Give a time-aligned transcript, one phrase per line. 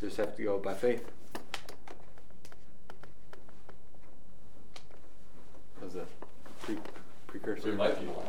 [0.00, 1.04] Just have to go by faith.
[5.80, 6.06] That was a
[6.62, 6.78] pre-
[7.26, 7.70] precursor.
[7.70, 8.26] It might be one.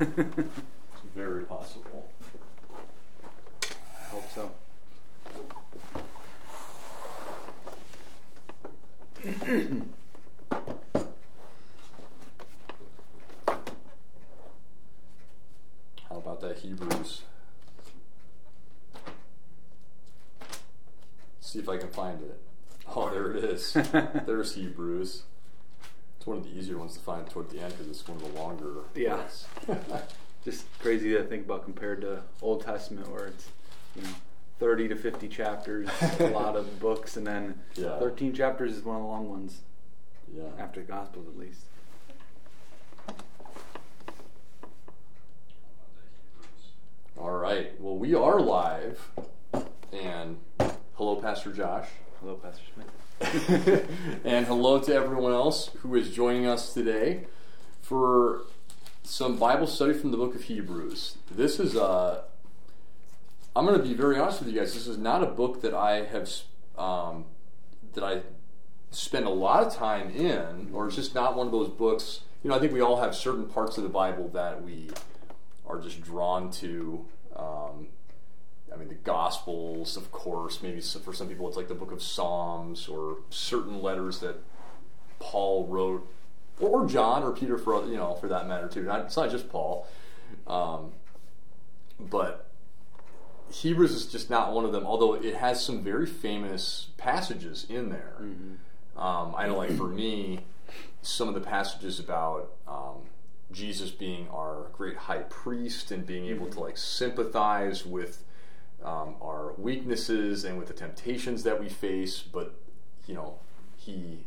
[0.00, 2.10] It's very possible.
[3.62, 4.50] I hope so.
[16.08, 17.22] How about that Hebrews?
[21.50, 22.40] See if I can find it.
[22.94, 23.72] Oh, there it is.
[24.24, 25.24] There's Hebrews.
[26.16, 28.32] It's one of the easier ones to find toward the end because it's one of
[28.32, 28.74] the longer.
[28.94, 29.20] Yeah.
[30.44, 33.48] Just crazy to think about compared to Old Testament, where it's
[33.96, 34.10] you know
[34.60, 35.88] thirty to fifty chapters,
[36.20, 37.98] a lot of books, and then Yeah.
[37.98, 39.62] thirteen chapters is one of the long ones
[40.32, 40.44] yeah.
[40.56, 41.62] after the Gospels, at least.
[47.18, 47.72] All right.
[47.80, 49.10] Well, we are live,
[49.92, 50.38] and
[51.00, 51.86] hello, Pastor Josh.
[52.20, 53.90] Hello, Pastor Smith.
[54.26, 57.24] and hello to everyone else who is joining us today
[57.80, 58.42] for
[59.02, 61.16] some Bible study from the book of Hebrews.
[61.30, 62.20] This is uh,
[63.56, 64.74] I'm going to be very honest with you guys.
[64.74, 66.30] This is not a book that I have
[66.76, 67.24] um,
[67.94, 68.20] that I
[68.90, 72.20] spend a lot of time in, or it's just not one of those books.
[72.42, 74.90] You know, I think we all have certain parts of the Bible that we
[75.66, 77.06] are just drawn to.
[77.34, 77.88] Um,
[78.72, 80.62] I mean, the Gospels, of course.
[80.62, 84.36] Maybe for some people, it's like the Book of Psalms or certain letters that
[85.18, 86.06] Paul wrote,
[86.60, 88.82] or John or Peter, for you know, for that matter too.
[88.82, 89.86] Not, it's not just Paul,
[90.46, 90.92] um,
[91.98, 92.48] but
[93.52, 94.86] Hebrews is just not one of them.
[94.86, 98.16] Although it has some very famous passages in there.
[98.96, 100.40] Um, I know, like for me,
[101.02, 103.08] some of the passages about um,
[103.52, 108.22] Jesus being our great high priest and being able to like sympathize with
[108.84, 112.54] um, our weaknesses and with the temptations that we face, but
[113.06, 113.34] you know,
[113.76, 114.24] he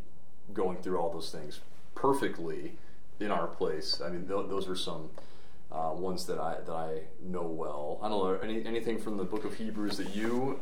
[0.54, 1.60] going through all those things
[1.96, 2.74] perfectly
[3.20, 4.02] in our place.
[4.04, 5.10] I mean, th- those are some
[5.72, 8.00] uh, ones that I that I know well.
[8.04, 10.60] I don't know any, anything from the book of Hebrews that you,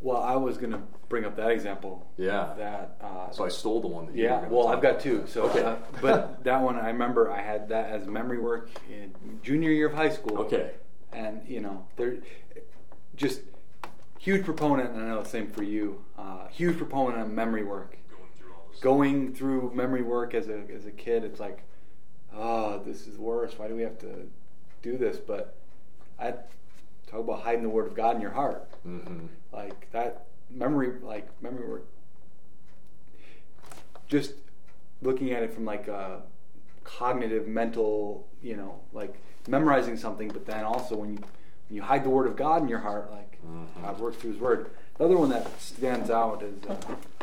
[0.00, 2.06] Well, I was gonna bring up that example.
[2.16, 2.54] yeah.
[2.58, 2.98] That.
[3.00, 4.24] Uh, So I stole the one that you.
[4.24, 4.46] yeah.
[4.48, 5.24] Well, I've got two.
[5.26, 5.62] So, Okay.
[5.62, 9.86] uh, but that one I remember I had that as memory work in junior year
[9.88, 10.38] of high school.
[10.38, 10.72] Okay.
[11.12, 12.16] and you know they're
[13.16, 13.40] just
[14.18, 17.98] huge proponent and i know the same for you uh, huge proponent of memory work.
[18.80, 21.62] Going through memory work as a, as a kid it's like
[22.34, 23.58] oh this is worse.
[23.58, 24.28] Why do we have to
[24.82, 25.18] do this?
[25.18, 25.56] But
[26.18, 26.32] i
[27.06, 28.68] talk about hiding the word of god in your heart.
[28.82, 31.86] Hmm like that memory like memory work.
[34.08, 34.34] Just
[35.02, 36.22] looking at it from like a
[36.82, 39.14] cognitive mental you know like
[39.48, 41.18] memorizing something but then also when you
[41.74, 43.82] you hide the word of god in your heart like Mhm.
[43.82, 46.76] god works through his word the other one that stands out is uh,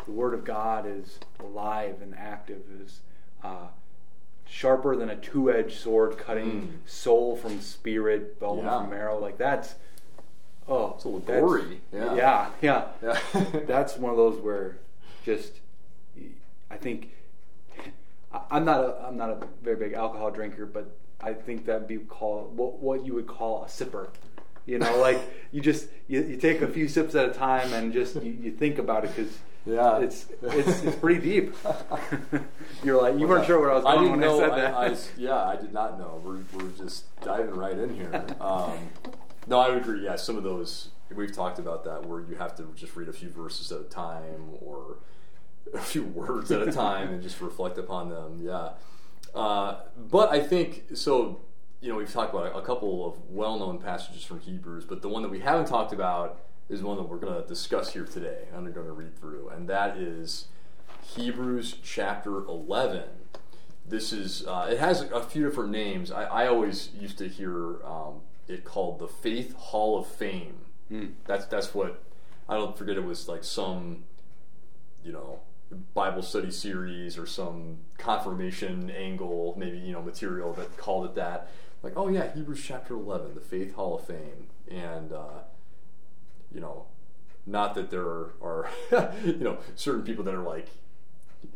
[0.04, 3.00] the word of god is alive and active is
[3.42, 3.66] uh,
[4.46, 6.50] sharper than a two-edged sword cutting
[6.84, 6.88] Mm.
[6.88, 8.80] soul from spirit bone Yeah.
[8.82, 9.74] from marrow like that's
[10.68, 11.80] oh It's a little gory.
[11.92, 12.14] Yeah.
[12.14, 13.18] yeah yeah Yeah.
[13.66, 14.76] that's one of those where
[15.24, 15.54] just
[16.70, 17.10] I think
[18.50, 20.86] I'm not a I'm not a very big alcohol drinker, but
[21.20, 24.08] I think that'd be called what what you would call a sipper.
[24.66, 27.92] You know, like you just you, you take a few sips at a time and
[27.92, 29.36] just you, you think about it because
[29.66, 29.98] Yeah.
[29.98, 31.54] it's it's it's pretty deep.
[32.84, 34.36] You're like you weren't sure where I was I going didn't when know.
[34.36, 34.74] I said I, that.
[34.74, 36.20] I- yeah, I did not know.
[36.24, 38.24] We're, we're just diving right in here.
[38.40, 38.78] Um,
[39.46, 40.04] no, I would agree.
[40.04, 43.12] Yeah, some of those we've talked about that where you have to just read a
[43.12, 44.96] few verses at a time or
[45.74, 48.38] a few words at a time and just reflect upon them.
[48.40, 48.70] Yeah,
[49.34, 51.40] uh, but I think so.
[51.82, 55.22] You know, we've talked about a, couple of well-known passages from Hebrews, but the one
[55.22, 58.44] that we haven't talked about is one that we're going to discuss here today.
[58.46, 60.46] and I'm going to read through, and that is
[61.02, 63.02] Hebrews chapter 11.
[63.84, 66.12] This is, uh, it has a few different names.
[66.12, 70.58] I, I always used to hear um, it called the Faith Hall of Fame.
[70.88, 71.06] Hmm.
[71.26, 72.00] That's, that's what,
[72.48, 74.04] I don't forget it was like some,
[75.04, 75.40] you know,
[75.94, 81.50] Bible study series or some confirmation angle, maybe, you know, material that called it that.
[81.82, 84.48] Like, oh yeah, Hebrews chapter 11, the Faith Hall of Fame.
[84.70, 85.42] And, uh,
[86.54, 86.86] you know,
[87.46, 88.68] not that there are,
[89.24, 90.68] you know, certain people that are like,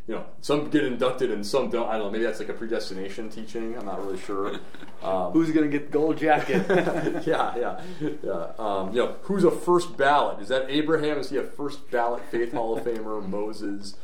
[0.08, 1.88] you know, some get inducted and some don't.
[1.88, 2.10] I don't know.
[2.10, 3.76] Maybe that's like a predestination teaching.
[3.76, 4.58] I'm not really sure.
[5.02, 6.64] Um, Who's gonna get the gold jacket?
[7.26, 8.46] yeah, yeah, yeah.
[8.58, 10.40] Um, you know, who's a first ballot?
[10.40, 11.18] Is that Abraham?
[11.18, 13.24] Is he a first ballot Faith Hall of Famer?
[13.28, 13.96] Moses?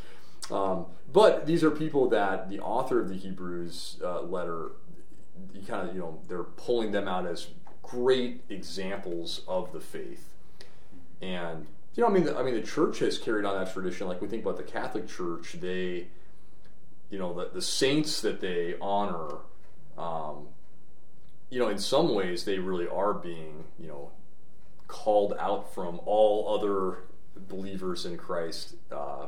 [0.51, 4.73] Um, but these are people that the author of the Hebrews uh, letter,
[5.55, 7.49] you kind of, you know, they're pulling them out as
[7.83, 10.35] great examples of the faith.
[11.21, 14.09] And you know, I mean, the, I mean, the church has carried on that tradition.
[14.09, 16.07] Like we think about the Catholic Church, they,
[17.11, 19.39] you know, the, the saints that they honor,
[19.99, 20.49] um,
[21.51, 24.11] you know, in some ways they really are being, you know,
[24.89, 27.01] called out from all other
[27.49, 29.27] believers in Christ, uh,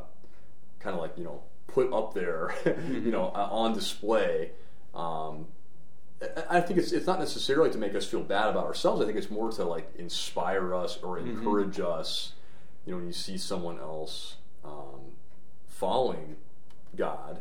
[0.81, 2.55] kind of like you know, put up there,
[2.91, 4.53] you know, uh, on display.
[4.95, 5.47] Um,
[6.49, 9.03] I think it's it's not necessarily to make us feel bad about ourselves.
[9.03, 12.01] I think it's more to like inspire us or encourage mm-hmm.
[12.01, 12.33] us.
[12.87, 15.13] You know, when you see someone else um,
[15.67, 16.37] following
[16.97, 17.41] God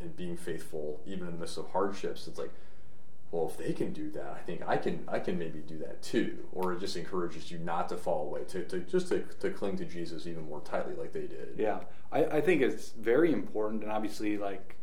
[0.00, 2.50] and being faithful, even in the midst of hardships, it's like,
[3.30, 5.04] well, if they can do that, I think I can.
[5.06, 6.38] I can maybe do that too.
[6.52, 9.76] Or it just encourages you not to fall away, to, to just to, to cling
[9.78, 11.54] to Jesus even more tightly, like they did.
[11.56, 11.80] Yeah,
[12.10, 14.76] I, I think it's very important, and obviously, like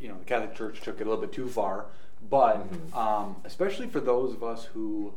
[0.00, 1.86] you know, the Catholic Church took it a little bit too far
[2.30, 2.96] but mm-hmm.
[2.96, 5.12] um, especially for those of us who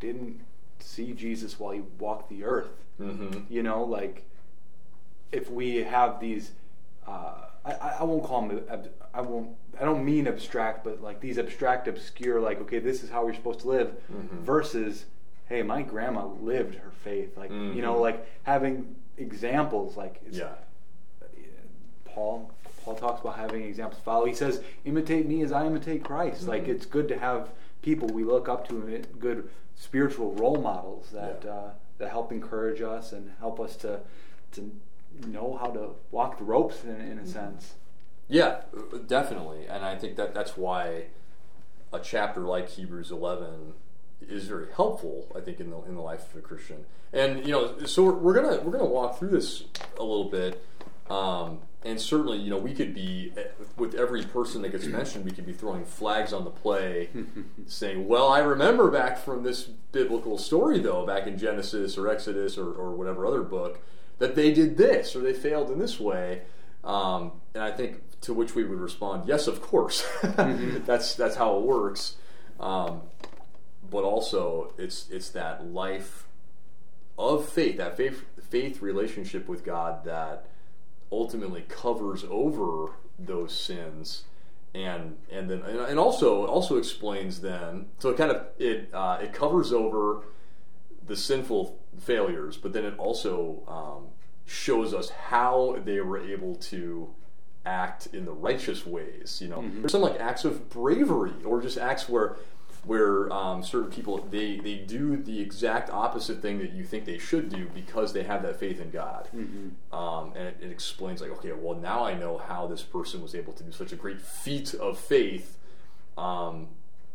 [0.00, 0.40] didn't
[0.78, 2.70] see Jesus while he walked the earth,
[3.00, 3.40] mm-hmm.
[3.52, 4.24] you know, like
[5.32, 6.52] if we have these,
[7.06, 8.62] uh, I, I won't call them,
[9.12, 9.50] I won't,
[9.80, 13.34] I don't mean abstract, but like these abstract, obscure, like okay, this is how we're
[13.34, 14.44] supposed to live, mm-hmm.
[14.44, 15.06] versus,
[15.48, 18.02] hey, my grandma lived her faith, like you know, mm-hmm.
[18.02, 20.52] like having examples, like yeah.
[22.04, 22.50] Paul
[22.86, 24.26] Paul talks about having examples follow.
[24.26, 26.50] He says, "Imitate me as I imitate Christ." Mm-hmm.
[26.50, 27.50] Like it's good to have
[27.82, 31.50] people we look up to, good spiritual role models that yeah.
[31.50, 34.02] uh, that help encourage us and help us to
[34.52, 34.70] to
[35.26, 37.26] know how to walk the ropes in, in a mm-hmm.
[37.26, 37.74] sense.
[38.28, 38.60] Yeah,
[39.08, 41.06] definitely, and I think that that's why
[41.92, 43.72] a chapter like Hebrews 11
[44.28, 45.26] is very helpful.
[45.34, 48.12] I think in the in the life of a Christian, and you know, so we're,
[48.12, 49.64] we're gonna we're gonna walk through this
[49.98, 50.64] a little bit.
[51.10, 53.32] Um, and certainly, you know, we could be
[53.76, 57.10] with every person that gets mentioned, we could be throwing flags on the play,
[57.66, 62.58] saying, "Well, I remember back from this biblical story, though, back in Genesis or Exodus
[62.58, 63.80] or, or whatever other book,
[64.18, 66.42] that they did this or they failed in this way."
[66.82, 70.02] Um, and I think to which we would respond, "Yes, of course.
[70.22, 70.84] mm-hmm.
[70.86, 72.16] that's that's how it works."
[72.58, 73.02] Um,
[73.90, 76.26] but also, it's it's that life
[77.18, 80.46] of faith, that faith faith relationship with God that
[81.10, 84.24] ultimately covers over those sins
[84.74, 89.32] and and then and also also explains then so it kind of it uh, it
[89.32, 90.22] covers over
[91.06, 94.08] the sinful failures but then it also um,
[94.44, 97.08] shows us how they were able to
[97.64, 99.80] act in the righteous ways you know mm-hmm.
[99.80, 102.36] there's some like acts of bravery or just acts where
[102.86, 107.18] where um, certain people they they do the exact opposite thing that you think they
[107.18, 109.94] should do because they have that faith in God, mm-hmm.
[109.94, 113.34] um, and it, it, explains like okay, well now I know how this person was
[113.34, 115.58] able to do such a great feat of faith,
[116.16, 116.68] um,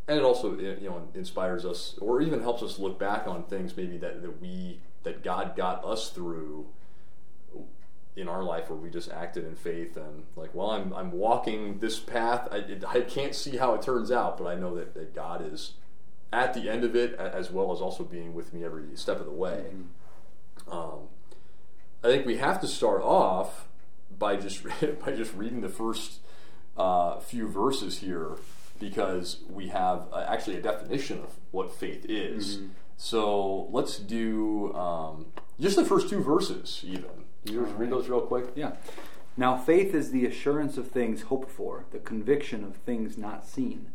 [0.07, 3.75] and it also you know inspires us or even helps us look back on things
[3.77, 6.67] maybe that that we that God got us through
[8.15, 11.79] in our life where we just acted in faith and like, well, I'm, I'm walking
[11.79, 12.47] this path.
[12.51, 15.45] I, it, I can't see how it turns out, but I know that, that God
[15.51, 15.73] is
[16.33, 19.25] at the end of it as well as also being with me every step of
[19.25, 19.65] the way.
[19.73, 20.71] Mm-hmm.
[20.71, 20.99] Um,
[22.03, 23.67] I think we have to start off
[24.17, 24.63] by just
[25.05, 26.19] by just reading the first
[26.77, 28.37] uh, few verses here
[28.79, 32.57] because we have uh, actually a definition of what faith is.
[32.57, 32.67] Mm-hmm.
[32.97, 35.27] So let's do um,
[35.59, 37.20] just the first two verses, even.
[37.43, 38.51] You just read those real quick?
[38.55, 38.73] Yeah.
[39.37, 43.87] Now, faith is the assurance of things hoped for, the conviction of things not seen.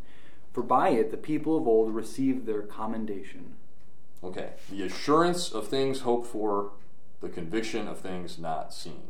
[0.51, 3.55] For by it the people of old received their commendation.
[4.23, 4.53] Okay.
[4.71, 6.71] The assurance of things hoped for,
[7.21, 9.03] the conviction of things not seen.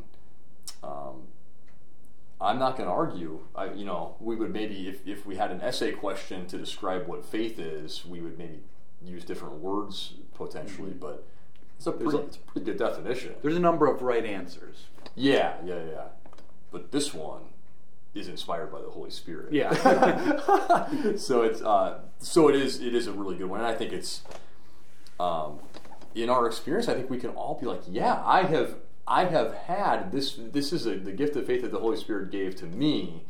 [0.84, 1.28] Um,
[2.40, 3.40] I'm not going to argue.
[3.56, 7.08] I, you know, we would maybe, if, if we had an essay question to describe
[7.08, 8.60] what faith is, we would maybe
[9.04, 11.00] use different words potentially, mm-hmm.
[11.00, 11.26] but
[11.78, 13.36] it's a, pretty, a, it's a pretty good definition.
[13.42, 14.86] There's a number of right answers.
[15.16, 16.04] Yeah, yeah, yeah.
[16.72, 17.42] But this one
[18.14, 19.54] is inspired by the Holy Spirit.
[19.54, 19.74] Yeah.
[21.18, 23.60] so it's uh, so it is it is a really good one.
[23.60, 24.24] And I think it's
[25.20, 25.60] um,
[26.16, 26.88] in our experience.
[26.88, 28.76] I think we can all be like, yeah, I have
[29.08, 30.38] I have had this.
[30.38, 33.24] This is a, the gift of faith that the Holy Spirit gave to me.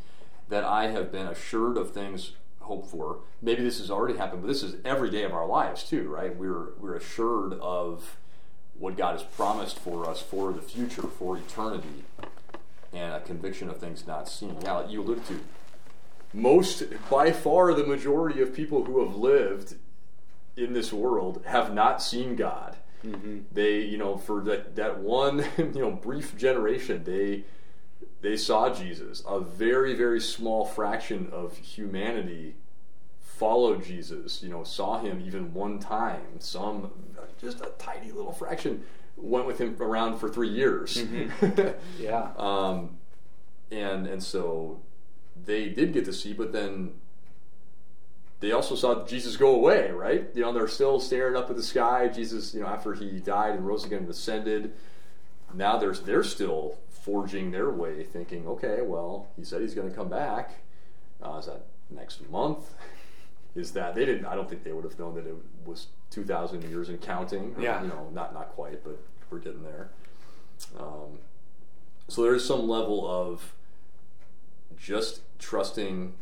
[0.49, 3.19] That I have been assured of things hoped for.
[3.41, 6.35] Maybe this has already happened, but this is every day of our lives too, right?
[6.35, 8.17] We're we're assured of
[8.79, 12.03] what God has promised for us for the future, for eternity,
[12.93, 14.57] and a conviction of things not seen.
[14.59, 15.39] Now, you alluded to
[16.33, 19.75] most, by far, the majority of people who have lived
[20.55, 22.75] in this world have not seen God.
[23.05, 23.39] Mm-hmm.
[23.51, 27.43] They, you know, for that that one, you know, brief generation, they
[28.21, 29.23] they saw Jesus.
[29.27, 32.55] A very very small fraction of humanity
[33.37, 36.39] followed Jesus, you know, saw him even one time.
[36.39, 36.91] Some,
[37.39, 38.83] just a tiny little fraction,
[39.15, 41.03] went with him around for three years.
[41.99, 42.31] Yeah.
[42.37, 42.97] Um,
[43.69, 44.79] and and so
[45.45, 46.93] they did get to see, but then
[48.39, 50.27] they also saw Jesus go away, right?
[50.33, 52.07] You know, they're still staring up at the sky.
[52.07, 54.73] Jesus, you know, after he died and rose again and ascended,
[55.53, 59.95] now there's they're still forging their way, thinking, okay, well, he said he's going to
[59.95, 60.55] come back.
[61.23, 62.73] Uh, is that next month?
[63.57, 64.25] Is that they didn't?
[64.25, 65.35] I don't think they would have known that it
[65.65, 67.53] was two thousand years and counting.
[67.57, 67.81] or, Yeah.
[67.81, 68.99] you know, not not quite, but
[69.29, 69.89] we're getting there.
[70.79, 71.19] Um,
[72.07, 73.53] so there is some level of
[74.77, 76.13] just trusting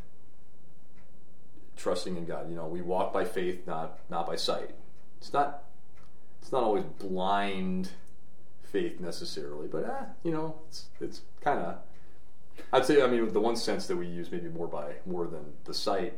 [1.75, 2.50] trusting in God.
[2.50, 4.72] You know, we walk by faith, not not by sight.
[5.20, 5.63] It's not
[6.42, 7.89] it's not always blind
[8.63, 11.77] faith necessarily, but eh, you know, it's it's kind of
[12.72, 15.54] I'd say I mean the one sense that we use maybe more by more than
[15.65, 16.18] the sight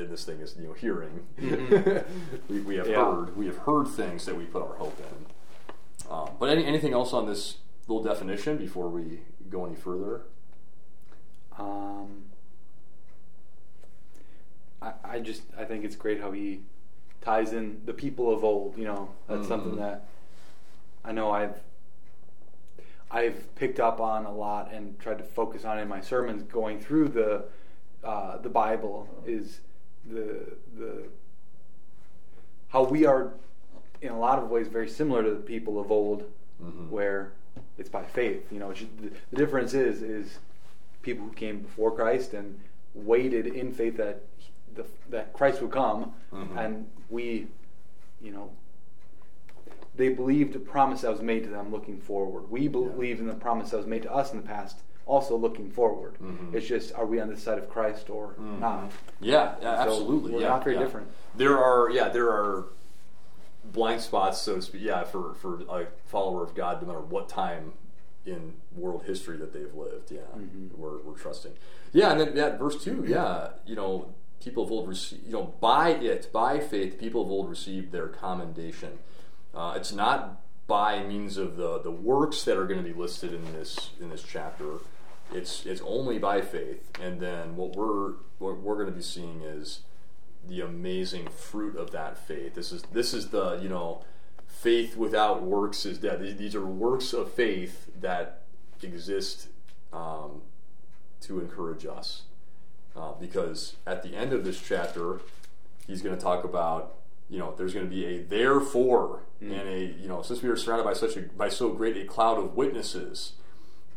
[0.00, 1.26] in this thing is you know hearing.
[2.48, 3.04] we, we have Yeah.
[3.04, 5.26] heard we have heard things that we put our hope in.
[6.10, 10.22] Um, but any, anything else on this little definition before we go any further?
[11.58, 12.24] Um,
[14.82, 16.60] I, I just I think it's great how he
[17.20, 18.76] ties in the people of old.
[18.78, 19.78] You know, that's something Mhm.
[19.78, 20.06] that
[21.04, 21.60] I know I've
[23.10, 26.80] I've picked up on a lot and tried to focus on in my sermons going
[26.80, 27.44] through the
[28.02, 29.60] uh, the Bible is
[30.08, 30.46] the
[30.78, 31.02] the
[32.68, 33.32] how we are
[34.00, 36.24] in a lot of ways very similar to the people of old
[36.62, 36.88] Mhm.
[36.90, 37.32] where
[37.78, 38.50] it's by faith.
[38.52, 40.38] You know, just- the, the difference is is
[41.02, 42.60] people who came before Christ and
[42.94, 44.22] waited in faith that
[44.74, 46.56] the, that Christ would come, Mhm.
[46.56, 47.48] and we,
[48.20, 48.50] you know,
[49.96, 52.50] they believed the promise that was made to them looking forward.
[52.50, 55.68] We believe in the promise that was made to us in the past, also looking
[55.70, 56.14] forward.
[56.22, 56.54] Mhm.
[56.54, 58.60] It's just are we on the side of Christ or Mhm.
[58.60, 58.92] not?
[59.20, 60.32] Yeah, yeah, So absolutely.
[60.34, 60.82] we're yeah, not very yeah.
[60.82, 61.08] different.
[61.36, 62.66] There are, yeah, there are
[63.64, 64.82] blind spots, so to speak.
[64.82, 67.72] Yeah, for for a follower of God, no matter what time
[68.24, 70.10] in world history that they've lived.
[70.12, 70.76] Yeah, Mhm.
[70.78, 71.52] we're we're trusting.
[71.92, 73.04] Yeah, and then yeah, verse two.
[73.06, 77.30] Yeah, you know, people of old receive, you know, by it, by faith, people of
[77.30, 78.98] old received their commendation.
[79.54, 83.32] Uh, it's not by means of the the works that are going to be listed
[83.34, 84.78] in this in this chapter.
[85.32, 89.42] It's it's only by faith, and then what we're what we're going to be seeing
[89.42, 89.80] is
[90.48, 92.54] the amazing fruit of that faith.
[92.54, 94.02] This is this is the you know
[94.46, 96.38] faith without works is dead.
[96.38, 98.42] These- are works of faith that
[98.82, 99.48] exist
[99.92, 100.42] um,
[101.20, 102.22] to encourage us,
[102.96, 105.20] uh, because at the end of this chapter,
[105.86, 106.96] he's going to talk about
[107.28, 110.56] you know there's going to be a therefore and a you know since we are
[110.56, 113.32] surrounded by such a by so great a cloud of witnesses.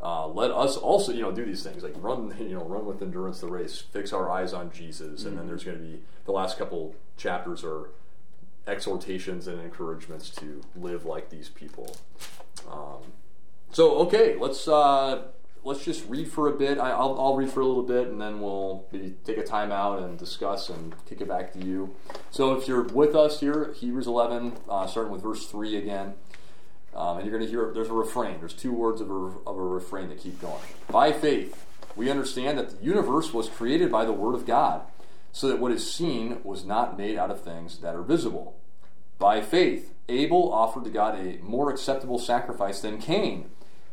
[0.03, 3.01] Uh, let us also, you know, do these things like run, you know, run with
[3.01, 6.33] endurance the race, fix our eyes on Jesus, and then there's going to be the
[6.33, 7.89] last couple chapters are
[8.67, 11.95] exhortations and encouragements to live like these people.
[12.69, 13.13] Um,
[13.71, 15.23] so, okay, let's uh,
[15.63, 16.79] let's just read for a bit.
[16.79, 19.71] I, I'll, I'll read for a little bit, and then we'll maybe take a time
[19.71, 21.95] out and discuss and kick it back to you.
[22.29, 26.15] So, if you're with us here, Hebrews 11, uh, starting with verse three again.
[26.95, 28.37] Um, and you're going to hear there's a refrain.
[28.39, 30.61] There's two words of a, of a refrain that keep going.
[30.89, 34.81] By faith, we understand that the universe was created by the Word of God,
[35.31, 38.55] so that what is seen was not made out of things that are visible.
[39.17, 43.49] By faith, Abel offered to God a more acceptable sacrifice than Cain,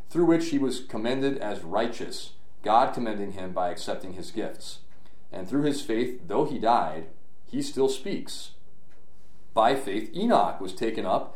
[0.09, 4.79] through which he was commended as righteous, God commending him by accepting his gifts.
[5.31, 7.07] And through his faith, though he died,
[7.45, 8.51] he still speaks.
[9.53, 11.35] By faith, Enoch was taken up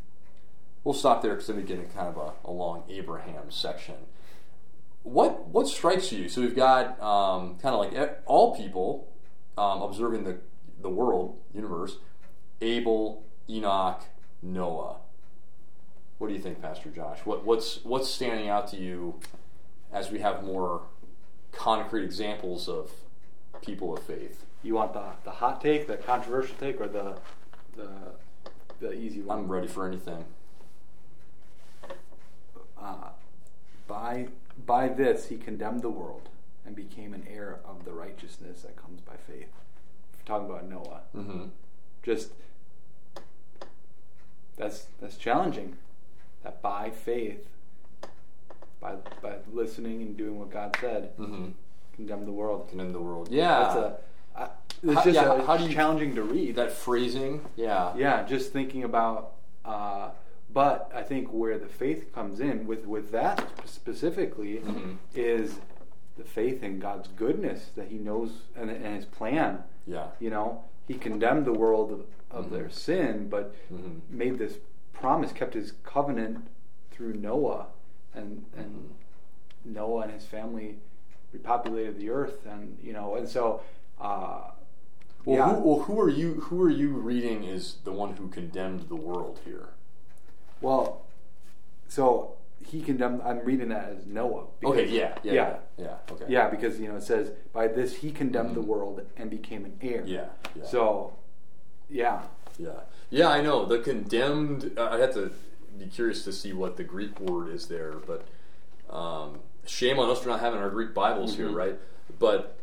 [0.83, 3.95] We'll stop there because then we get in kind of a, a long Abraham section.
[5.03, 6.27] What what strikes you?
[6.29, 9.11] So we've got um, kind of like all people
[9.57, 10.39] um, observing the
[10.81, 11.97] the world universe.
[12.61, 14.03] Abel, Enoch,
[14.41, 14.97] Noah.
[16.17, 17.19] What do you think, Pastor Josh?
[17.25, 19.19] What what's what's standing out to you
[19.91, 20.83] as we have more
[21.51, 22.91] concrete examples of
[23.61, 24.45] people of faith?
[24.63, 27.17] You want the the hot take, the controversial take, or the
[27.75, 27.89] the
[28.79, 29.39] the easy one?
[29.39, 30.25] I'm ready for anything.
[32.81, 33.09] Uh,
[33.87, 34.27] by
[34.65, 36.29] by this he condemned the world
[36.65, 39.47] and became an heir of the righteousness that comes by faith.
[40.17, 41.43] We're talking about Noah, Mm-hmm.
[42.03, 42.31] just
[44.57, 45.75] that's that's challenging.
[46.43, 47.45] that by faith,
[48.79, 51.49] by by listening and doing what God said, Mm-hmm.
[51.95, 52.69] condemn the world.
[52.69, 53.29] Condemn the world.
[53.31, 53.59] Yeah.
[53.59, 53.97] That's a.
[54.35, 54.47] I,
[54.83, 56.55] it's How- just yeah, a, how do you- challenging to read.
[56.55, 57.41] that phrasing.
[57.55, 57.93] Yeah.
[57.95, 59.33] yeah, just thinking about.
[59.63, 60.09] Uh,
[60.53, 64.97] but I think where the faith comes in with with that specifically Mhm.
[65.15, 65.59] is
[66.17, 69.63] the faith in God's goodness that He knows and, and His plan.
[69.87, 70.07] Yeah.
[70.19, 72.51] You know, He condemned the world of, of Mhm.
[72.51, 74.01] their sin, but Mhm.
[74.09, 74.57] made this
[74.93, 76.47] promise, kept His covenant
[76.91, 77.67] through Noah,
[78.13, 78.89] and and
[79.63, 80.79] Noah and his family
[81.33, 83.61] repopulated the earth, and you know, and so.
[83.99, 84.51] Uh,
[85.23, 85.55] Well, yeah.
[85.55, 86.33] who, well, who are you?
[86.49, 89.69] Who are you reading is the one who condemned the world here?
[90.61, 91.01] Well,
[91.87, 93.21] so he condemned.
[93.25, 94.45] I'm reading that as Noah.
[94.59, 94.87] because- Okay.
[94.89, 95.17] Yeah.
[95.23, 95.33] Yeah.
[95.33, 95.33] yeah,
[95.77, 95.85] Yeah.
[95.85, 96.25] yeah, Okay.
[96.29, 98.65] yeah, because you know it says by this he condemned the Mhm.
[98.67, 100.03] world and became an heir.
[100.05, 100.25] Yeah.
[100.55, 100.63] Yeah.
[100.65, 101.13] So,
[101.89, 102.23] yeah,
[102.57, 104.77] Yeah, yeah, I know the condemned.
[104.77, 105.31] I have to
[105.79, 108.23] be curious to see what the Greek word is there, but
[108.93, 111.55] um, shame on us for not having our Greek Bibles here, Mhm.
[111.55, 111.79] right?
[112.19, 112.55] But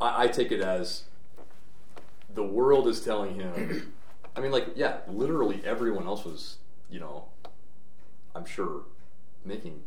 [0.00, 1.04] I, I take it as
[2.32, 3.92] the world is telling him.
[4.36, 6.58] I mean, like, yeah, literally everyone else was,
[6.90, 7.24] you know,
[8.34, 8.82] I'm sure,
[9.44, 9.82] making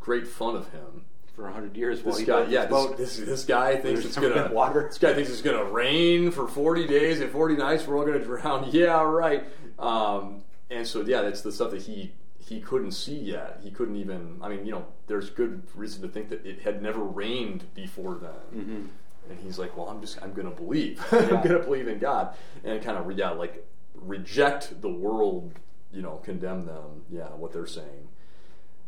[0.00, 1.04] great fun of him.
[1.34, 4.16] for a hundred years while This guy, yeah, this this, this, guy thinks There's it's
[4.16, 4.84] gonna water.
[4.88, 7.86] This guy thinks it's gonna rain for forty days and forty nights.
[7.86, 8.68] We're all gonna drown.
[8.72, 9.44] Yeah, right.
[9.78, 13.60] Um, and so, yeah, that's the stuff that he he couldn't see yet.
[13.62, 14.38] He couldn't even.
[14.42, 18.14] I mean, you know, there's good reason to think that it had never rained before
[18.16, 18.60] then.
[18.64, 18.88] Mhm.
[19.30, 21.02] And he's like, well, I'm just, I'm gonna believe.
[21.12, 21.18] Yeah.
[21.20, 22.34] I'm gonna believe in God,
[22.64, 23.66] and kind of, yeah, like
[24.06, 25.52] reject the world.
[25.92, 27.02] You know, condemn them.
[27.10, 28.08] Yeah, what they're saying.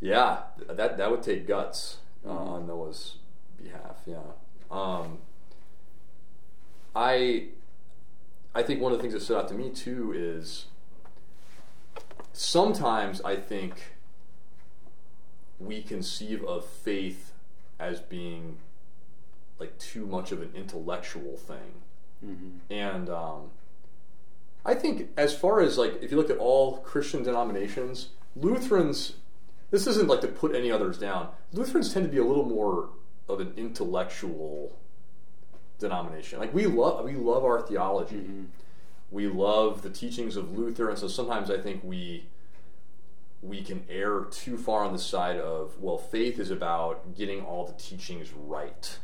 [0.00, 3.16] Yeah, that that would take guts uh, on Noah's
[3.62, 4.02] behalf.
[4.06, 4.18] Yeah.
[4.70, 5.18] Um,
[6.96, 7.48] I
[8.54, 10.66] I think one of the things that stood out to me too is
[12.32, 13.94] sometimes I think
[15.58, 17.32] we conceive of faith
[17.78, 18.56] as being
[19.58, 21.82] like too much of an intellectual thing.
[22.24, 22.58] Mhm.
[22.70, 23.50] And um,
[24.64, 29.14] I think, as far as like, if you look at all Christian denominations, Lutherans,
[29.70, 31.28] this isn't like to put any others down.
[31.52, 32.88] Lutherans tend to be a little more
[33.28, 34.76] of an intellectual
[35.78, 36.38] denomination.
[36.38, 38.16] Like we love, we love our theology.
[38.16, 38.46] Mhm.
[39.10, 42.26] We love the teachings of Luther, and so sometimes I think we
[43.42, 47.66] we can err too far on the side of well, faith is about getting all
[47.66, 48.98] the teachings right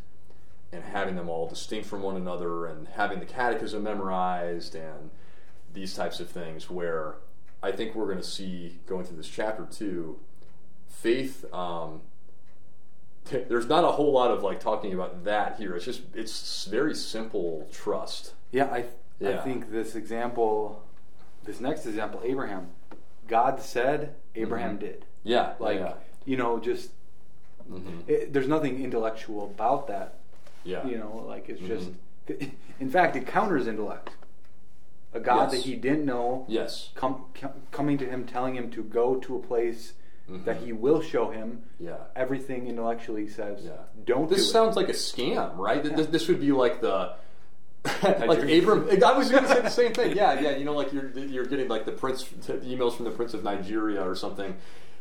[0.72, 5.10] and having them all distinct from one another and having the catechism memorized and
[5.72, 7.14] these types of things where
[7.62, 10.18] I think we're going to see going through this chapter too
[10.88, 12.00] faith um,
[13.24, 16.94] there's not a whole lot of like talking about that here it's just it's very
[16.94, 18.84] simple trust Yeah, I I
[19.20, 19.42] Yeah.
[19.42, 20.82] think this example,
[21.44, 22.68] this next example, Abraham.
[23.28, 24.80] God said, Abraham Mhm.
[24.80, 25.04] did.
[25.22, 26.90] yeah Like yeah you know, just
[27.68, 30.14] hmm it, there's nothing intellectual about that.
[30.64, 31.90] yeah You know, like it's just.
[31.90, 32.52] Mhm.
[32.80, 34.10] In fact, it counters intellect.
[35.12, 35.50] A God Yes.
[35.52, 39.36] that he didn't know, yes com, com, coming to him, telling him to go to
[39.36, 39.94] a place
[40.30, 40.44] Mhm.
[40.44, 41.62] that he will show him.
[41.80, 43.72] yeah Everything intellectually says, Yeah.
[44.04, 44.52] don't This do it.
[44.52, 45.82] sounds like a scam, right?
[45.82, 46.04] This, Yeah.
[46.04, 47.14] this would be like the
[48.02, 48.88] like Abram.
[49.04, 50.14] I was going to say the same thing.
[50.14, 50.54] Yeah, yeah.
[50.56, 53.42] You know, like you're you're getting like the prince the emails from the prince of
[53.42, 54.54] Nigeria or something.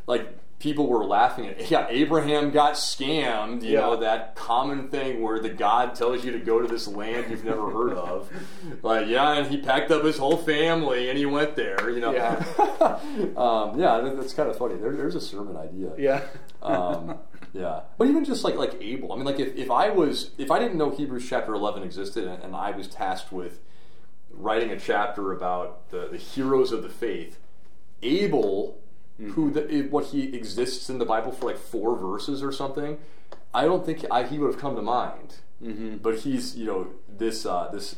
[0.07, 0.27] Like
[0.59, 1.71] people were laughing at.
[1.71, 3.63] Yeah, Abraham got scammed.
[3.63, 3.79] You Yeah.
[3.81, 7.45] know that common thing where the God tells you to go to this land you've
[7.45, 8.29] never heard of.
[8.83, 11.89] Like yeah, and he packed up his whole family and he went there.
[11.89, 12.11] You know.
[12.11, 12.35] Yeah.
[13.37, 14.75] um, yeah, that's kind of funny.
[14.75, 16.21] There, there's a sermon idea yeah.
[16.61, 17.17] um,
[17.53, 19.11] yeah, but even just like like Abel.
[19.11, 22.25] I mean, like if, if I was if I didn't know Hebrews chapter eleven existed
[22.25, 23.59] and, and I was tasked with
[24.31, 27.39] writing a chapter about the, the heroes of the faith,
[28.03, 28.79] Abel,
[29.19, 32.97] who the, what he exists in the Bible for like four verses or something,
[33.53, 35.35] I don't think I, he would have come to mind.
[35.61, 37.95] hmm But he's you know this uh, this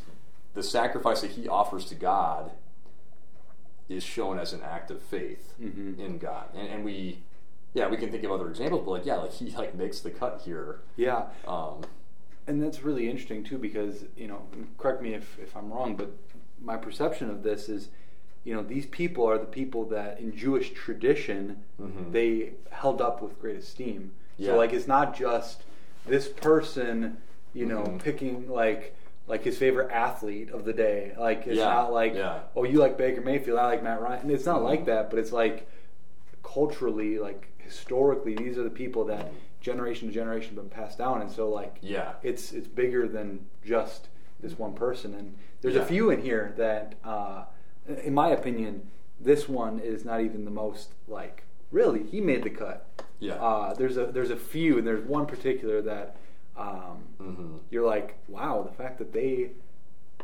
[0.54, 2.52] the sacrifice that he offers to God
[3.90, 6.00] is shown as an act of faith Mhm.
[6.00, 7.20] in God, and, and we
[7.74, 10.10] yeah we can think of other examples, but like yeah like he like makes the
[10.12, 10.80] cut here.
[10.96, 11.26] Yeah.
[11.48, 11.82] Um,
[12.48, 14.42] And that's really interesting too, because you know,
[14.80, 16.10] correct me if, if I'm wrong, but
[16.60, 17.90] my perception of this is,
[18.44, 22.12] you know, these people are the people that in Jewish tradition Mhm.
[22.12, 24.12] they held up with great esteem.
[24.38, 24.52] Yeah.
[24.52, 25.64] So like, it's not just
[26.08, 27.18] this person,
[27.54, 28.00] you know, Mhm.
[28.02, 28.96] picking like
[29.28, 31.14] like his favorite athlete of the day.
[31.18, 32.40] Like it's Yeah, not like yeah.
[32.56, 34.30] oh you like Baker Mayfield, I like Matt Ryan.
[34.32, 34.66] It's not Mhm.
[34.66, 35.68] like that, but it's like
[36.44, 41.22] culturally, like historically, these are the people that generation to generation have been passed down,
[41.22, 42.14] and so like Yeah.
[42.24, 45.14] it's it's bigger than just this one person.
[45.14, 45.82] And there's Yeah.
[45.84, 47.44] a few in here that, uh,
[47.88, 48.90] in my opinion,
[49.20, 52.86] this one is not even the most like really he made the cut.
[53.20, 53.34] Yeah.
[53.36, 56.16] Uh, there's a there's a few and there's one particular that
[56.58, 57.60] um, Mhm.
[57.70, 59.52] you're like wow the fact that they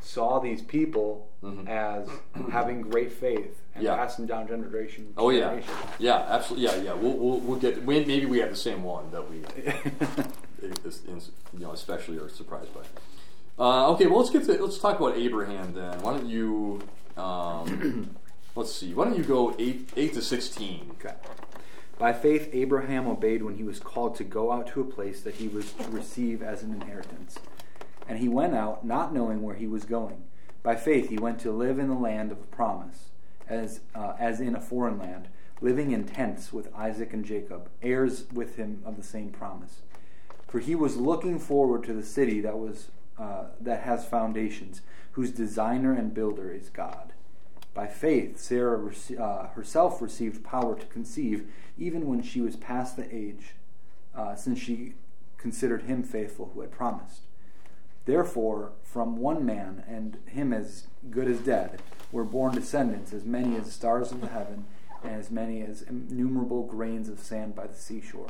[0.01, 1.67] saw these people Mhm.
[1.67, 2.07] as
[2.51, 3.95] having great faith and Yeah.
[3.95, 5.13] passing down generation.
[5.17, 5.73] Oh yeah, generation.
[5.99, 6.93] yeah, absolutely, yeah, yeah.
[6.93, 9.37] We'll we'll, we'll get we, maybe we have the same one that we
[10.61, 12.81] you know especially are surprised by.
[13.59, 16.01] Uh, okay, well let's get to let's talk about Abraham then.
[16.01, 16.81] Why don't you
[17.17, 18.15] um,
[18.55, 18.93] let's see?
[18.93, 20.91] Why don't you go eight eight to sixteen?
[20.99, 21.15] Okay.
[21.97, 25.35] By faith, Abraham obeyed when he was called to go out to a place that
[25.35, 27.39] he was to receive as an inheritance.
[28.07, 30.23] And he went out, not knowing where he was going.
[30.61, 33.09] By faith, he went to live in the land of promise,
[33.49, 35.27] as, uh, as in a foreign land,
[35.59, 39.81] living in tents with Isaac and Jacob, heirs with him of the same promise.
[40.47, 44.81] For he was looking forward to the city that, was, uh, that has foundations,
[45.17, 47.11] whose designer and builder is God.
[47.73, 53.13] By faith, Sarah uh, herself received power to conceive, even when she was past the
[53.13, 53.55] age,
[54.13, 54.93] uh, since she
[55.39, 57.21] considered him faithful who had promised.
[58.05, 63.55] Therefore, from one man, and him as good as dead, were born descendants as many
[63.55, 64.65] as the stars of the heaven,
[65.03, 68.29] and as many as innumerable grains of sand by the seashore.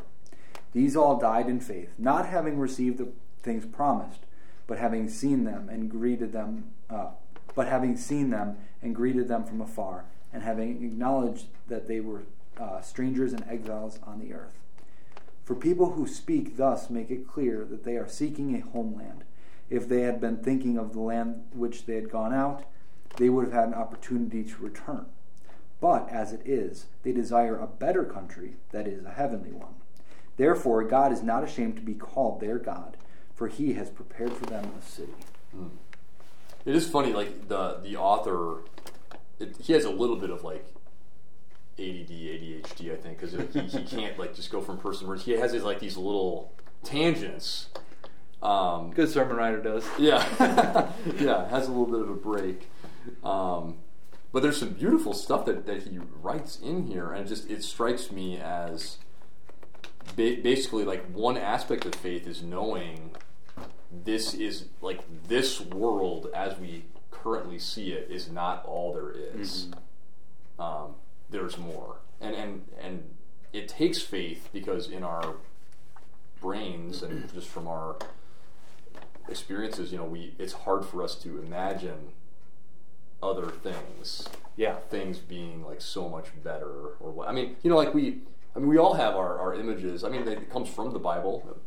[0.72, 3.10] These all died in faith, not having received the
[3.44, 4.22] things promised,
[4.68, 7.08] but having seen them and greeted them, uh,
[7.56, 12.24] but having seen them and greeted them from afar, and having acknowledged that they were
[12.60, 14.60] uh, strangers and exiles on the earth.
[15.46, 19.24] For people who speak thus make it clear that they are seeking a homeland.
[19.70, 22.66] If they had been thinking of the land which they had gone out,
[23.16, 25.06] they would have had an opportunity to return.
[25.80, 29.76] But as it is, they desire a better country, that is, a heavenly one.
[30.36, 32.97] Therefore, God is not ashamed to be called their God,
[33.38, 35.14] for he has prepared for them a city.
[36.66, 38.64] It is funny, like the the author,
[39.40, 40.66] it, he has a little bit of like
[41.80, 45.32] ADD, ADHD, I think, because he, he can't like just go from person to person.
[45.32, 46.52] He has his like these little
[46.84, 47.68] tangents.
[48.42, 49.86] Um, Good sermon writer does.
[49.98, 50.24] yeah,
[51.20, 52.70] yeah, has a little bit of a break.
[53.24, 53.78] Um,
[54.34, 57.64] but there's some beautiful stuff that, that he writes in here, and it just it
[57.64, 58.98] strikes me as
[60.16, 63.12] ba- basically like one aspect of faith is knowing
[63.92, 69.68] this is like this world as we currently see it is not all there is.
[70.60, 70.96] Um,
[71.30, 73.04] there's more, and and and
[73.54, 75.36] it takes faith because in our
[76.42, 77.96] brains and just from our
[79.30, 82.10] experiences, you know, we it's hard for us to imagine
[83.22, 84.76] other things, Yeah.
[84.90, 86.70] things being like so much better
[87.00, 87.28] or what.
[87.28, 88.20] I mean, you know, like we,
[88.56, 90.04] I mean, we all have our, our images.
[90.04, 91.58] I mean, they, it comes from the Bible,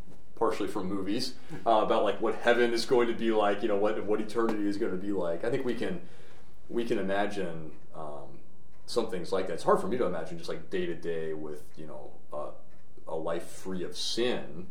[0.41, 3.63] partially from movies uh, about like what heaven is going to be like.
[3.63, 5.45] You know, what what eternity is going to be like.
[5.45, 6.01] I think we can
[6.69, 8.41] we can imagine um,
[8.87, 9.53] some things like that.
[9.55, 12.51] It's hard for me to imagine just like day to day with you know uh,
[13.07, 14.67] a life free of sin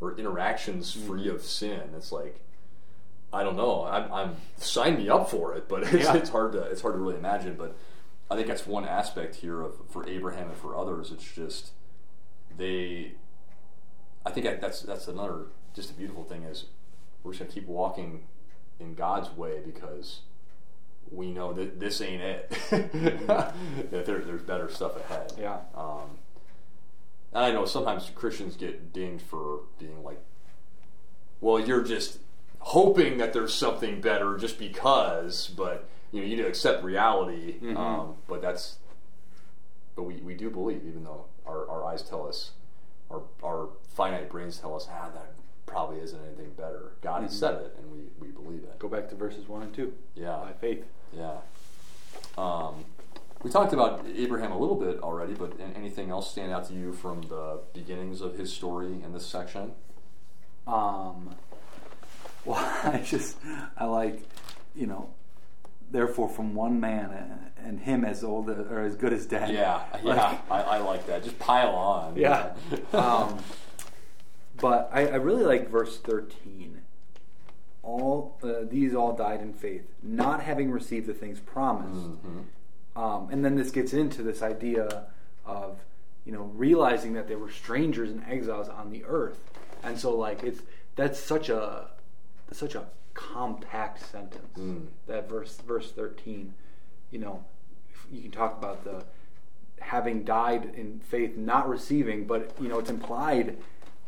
[0.00, 1.90] or interactions free of sin.
[1.96, 2.40] It's like
[3.32, 3.84] I don't know.
[3.84, 6.16] I'm, I'm sign me up for it, but it's, Yeah.
[6.16, 7.54] it's hard to it's hard to really imagine.
[7.56, 7.76] But
[8.30, 11.12] I think that's one aspect here of for Abraham and for others.
[11.12, 11.70] It's just
[12.58, 13.12] they.
[14.24, 16.66] I think that- that's that's another just a beautiful thing is
[17.22, 18.24] we're just gonna keep walking
[18.80, 20.20] in God's way because
[21.10, 22.50] we know that this ain't it.
[22.70, 23.54] that
[23.90, 25.32] there, there's better stuff ahead.
[25.38, 25.58] Yeah.
[25.74, 26.18] Um,
[27.32, 30.20] and I know sometimes Christians get dinged for being like,
[31.40, 32.18] well, you're just
[32.60, 37.58] hoping that there's something better just because, but you know, you need to accept reality.
[37.60, 37.76] Mhm.
[37.76, 38.76] Um, but that's,
[39.96, 42.52] but we, we do believe, even though our, our eyes tell us,
[43.12, 45.34] our, our finite brains tell us, ah, that
[45.66, 46.92] probably isn't anything better.
[47.02, 47.38] God has Mhm.
[47.38, 48.78] said it, and we, we believe it.
[48.78, 49.92] Go back to verses 1 and 2.
[50.14, 50.36] Yeah.
[50.36, 50.84] By faith.
[51.12, 51.36] Yeah.
[52.36, 52.84] Um,
[53.42, 56.92] we talked about Abraham a little bit already, but anything else stand out to you
[56.92, 59.72] from the beginnings of his story in this section?
[60.66, 61.34] Um,
[62.44, 63.36] well, I just,
[63.76, 64.22] I like,
[64.74, 65.10] you know,
[65.92, 69.52] therefore from one man and, him as old or as good as dead.
[69.54, 71.24] Yeah, Like, yeah, I, I like that.
[71.24, 72.16] Just pile on.
[72.16, 72.54] Yeah.
[72.92, 73.38] um,
[74.60, 76.80] but I, I really like verse 13.
[77.82, 82.10] All uh, these all died in faith, not having received the things promised.
[82.22, 82.44] Mhm.
[82.94, 85.06] Um, and then this gets into this idea
[85.46, 85.78] of
[86.24, 89.40] you know realizing that they were strangers and exiles on the earth,
[89.82, 90.60] and so like it's
[90.94, 91.88] that's such a
[92.52, 94.58] such a compact sentence.
[94.58, 94.86] Mm.
[95.06, 96.54] That verse verse thirteen,
[97.10, 97.44] you know,
[98.10, 99.04] you can talk about the
[99.80, 103.56] having died in faith, not receiving, but you know it's implied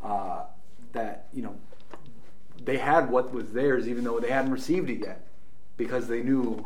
[0.02, 0.44] uh,
[0.92, 1.56] that you know
[2.64, 5.26] they had what was theirs, even though they hadn't received it yet,
[5.76, 6.64] because they knew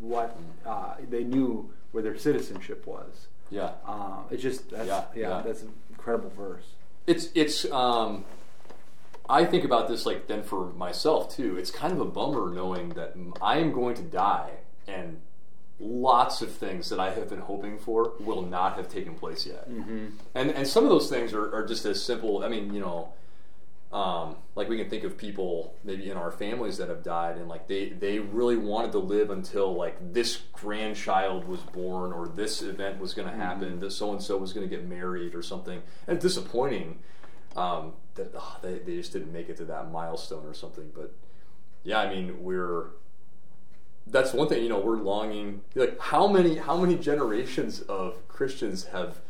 [0.00, 3.26] what uh, they knew where their citizenship was.
[3.50, 3.72] Yeah.
[3.84, 5.42] Uh, it's just that's Yeah, yeah, yeah.
[5.42, 6.64] that's an incredible verse.
[7.06, 8.24] It's it's um
[9.30, 11.56] I think about this like then for myself too.
[11.56, 14.50] It's kind of a bummer knowing that I am going to die
[14.88, 15.20] and
[15.78, 19.70] lots of things that I have been hoping for will not have taken place yet.
[19.70, 20.06] Mm-hmm.
[20.34, 22.44] And and some of those things are, are just as simple.
[22.44, 23.12] I mean, you know,
[23.92, 27.48] um, like we can think of people maybe in our families that have died and
[27.48, 32.62] like they they really wanted to live until like this grandchild was born or this
[32.62, 35.42] event was going to happen that so and so was going to get married or
[35.42, 37.00] something and it's disappointing
[37.56, 41.12] um, that ah, they, they just didn't make it to that milestone or something but
[41.82, 42.88] yeah i mean we're
[44.06, 48.86] that's one thing you know we're longing like how many how many generations of christians
[48.86, 49.20] have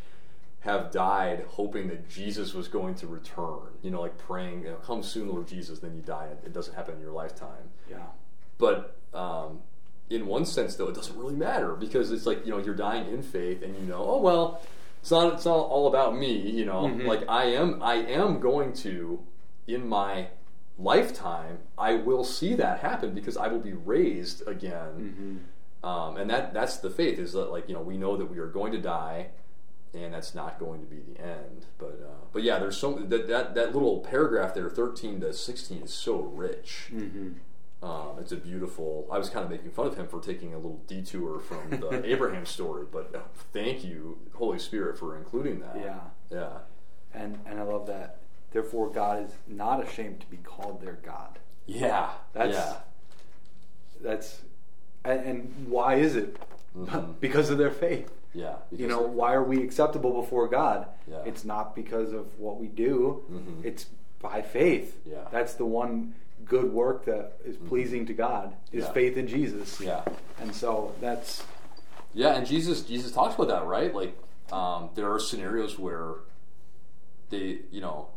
[0.61, 3.61] have died hoping that jesus was going to return?
[3.83, 6.27] You know like praying you know, come soon lord jesus then you die.
[6.31, 7.71] And it doesn't happen in your lifetime.
[7.89, 7.99] Yeah.
[8.59, 9.61] but um,
[10.11, 13.09] in one sense though it doesn't really matter because it's like you know you're dying
[13.09, 14.63] in faith and you know oh well
[15.01, 16.85] it's not it's not all about me you know.
[17.07, 19.21] Like i am i am going to
[19.67, 20.29] in my
[20.79, 25.41] lifetime i will see that happen because i will be raised again.
[25.83, 28.39] Um, and that that's the faith is that like you know we know that we
[28.39, 29.29] are going to die
[29.93, 31.67] and that's not going to be the end.
[31.79, 35.83] But uh, but yeah there's so that, that that little paragraph there 13 to 16
[35.83, 36.91] is so rich
[37.83, 39.09] um, it's a beautiful.
[39.11, 42.03] I was kind of making fun of him for taking a little detour from the
[42.11, 43.21] Abraham story, but uh,
[43.53, 45.77] thank you, Holy Spirit, for including that.
[45.77, 45.99] Yeah.
[46.31, 46.49] yeah,
[47.15, 48.19] And and I love that.
[48.53, 51.39] Therefore, God is not ashamed to be called their God.
[51.67, 52.77] yeah, That's yeah,
[54.03, 54.41] that's
[55.05, 56.37] and, and why is it?
[57.21, 58.13] because of their faith.
[58.33, 58.57] yeah.
[58.71, 60.87] You know, why are we acceptable before God?
[61.11, 61.23] Yeah.
[61.25, 63.23] It's not because of what we do.
[63.31, 63.67] Mm-hmm.
[63.67, 63.87] It's
[64.21, 64.97] by faith.
[65.05, 65.25] Yeah.
[65.33, 66.15] That's the one
[66.51, 68.93] good work that is pleasing to God is Yeah.
[68.93, 69.81] faith in Jesus.
[69.81, 70.03] yeah,
[70.41, 71.45] And so that's
[72.13, 72.35] yeah.
[72.35, 73.95] And Jesus, Jesus talks about that, right?
[73.95, 74.19] Like,
[74.53, 76.15] um, there are scenarios where
[77.31, 78.09] they, you know,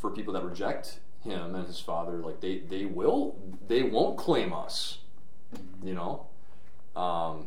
[0.00, 4.52] for people that reject him and his father, like they, they will, they won't claim
[4.52, 4.98] us,
[5.82, 6.26] you know.
[6.94, 7.46] Um,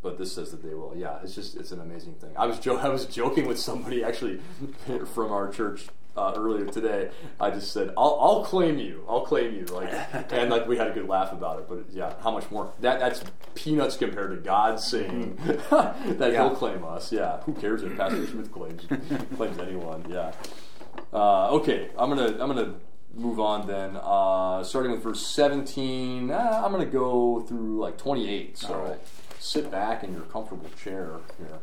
[0.00, 0.94] but this says that they will.
[0.96, 2.30] Yeah, it's just it's an amazing thing.
[2.36, 4.40] I was jo- I was joking with somebody actually
[5.14, 5.86] from our church
[6.16, 7.10] uh, earlier today.
[7.40, 9.04] I just said I'll, I'll claim you.
[9.08, 9.64] I'll claim you.
[9.66, 9.92] Like
[10.32, 11.68] and like we had a good laugh about it.
[11.68, 12.72] But yeah, how much more?
[12.80, 13.22] That that's
[13.54, 15.36] peanuts compared to God saying
[15.70, 16.30] that Yeah.
[16.30, 17.12] He'll claim us.
[17.12, 18.86] Yeah, who cares if Pastor Smith claims
[19.36, 20.04] claims anyone?
[20.08, 20.32] Yeah.
[21.12, 22.74] Uh, okay, I'm gonna I'm gonna
[23.14, 23.98] move on then.
[24.02, 28.58] Uh, starting with verse 17, uh, I'm gonna go through like 28.
[28.58, 28.98] So right.
[29.38, 31.58] sit back in your comfortable chair here,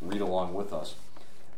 [0.00, 0.94] read along with us.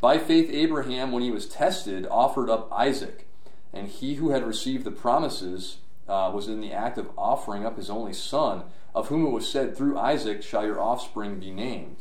[0.01, 3.27] By faith, Abraham, when he was tested, offered up Isaac,
[3.73, 7.77] and he who had received the promises uh, was in the act of offering up
[7.77, 11.97] his only son, of whom it was said, "Through Isaac shall your offspring be named."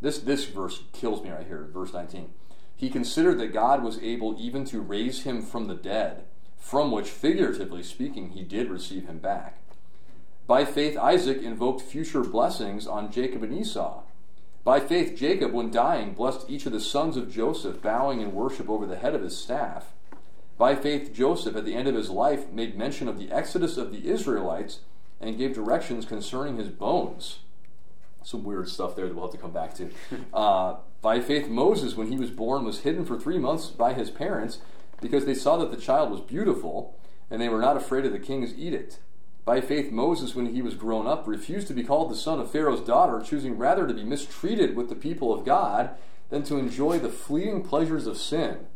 [0.00, 2.30] This this verse kills me right here, verse 19.
[2.74, 6.24] He considered that God was able even to raise him from the dead,
[6.58, 9.58] from which, figuratively speaking, he did receive him back.
[10.46, 14.02] By faith, Isaac invoked future blessings on Jacob and Esau.
[14.62, 18.68] By faith, Jacob, when dying, blessed each of the sons of Joseph, bowing in worship
[18.68, 19.92] over the head of his staff.
[20.58, 23.90] By faith, Joseph, at the end of his life, made mention of the exodus of
[23.90, 24.80] the Israelites
[25.20, 27.38] and gave directions concerning his bones
[28.22, 29.90] some weird stuff there that we'll have to come back to.
[30.32, 34.10] Uh, by faith, Moses, when he was born, was hidden for three months by his
[34.10, 34.58] parents
[35.00, 36.94] because they saw that the child was beautiful
[37.30, 38.98] and they were not afraid of the king's edict.
[39.44, 42.50] By faith, Moses, when he was grown up, refused to be called the son of
[42.50, 45.90] Pharaoh's daughter, choosing rather to be mistreated with the people of God
[46.28, 48.66] than to enjoy the fleeting pleasures of sin.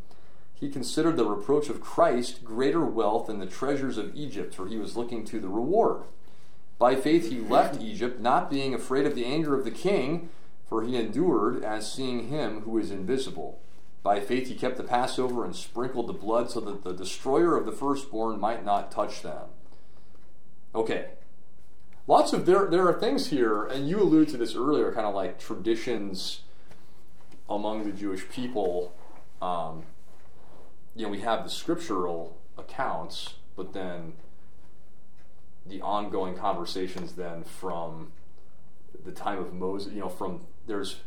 [0.55, 4.79] He considered the reproach of Christ greater wealth than the treasures of Egypt, for he
[4.79, 6.05] was looking to the reward.
[6.79, 10.31] By faith he left Egypt, not being afraid of the anger of the king,
[10.66, 13.61] for he endured as seeing him who is invisible.
[14.03, 17.66] By faith he kept the Passover and sprinkled the blood so that the destroyer of
[17.66, 19.48] the firstborn might not touch them.
[20.75, 21.07] Okay.
[22.07, 25.15] Lots of there there are things here, and you alluded to this earlier, kind of
[25.15, 26.41] like traditions
[27.49, 28.95] among the Jewish people.
[29.41, 29.85] Um,
[30.95, 34.15] you know, we have the scriptural accounts, but then
[35.67, 38.13] the ongoing conversations then from
[39.05, 41.01] the time of Moses, you know, from there's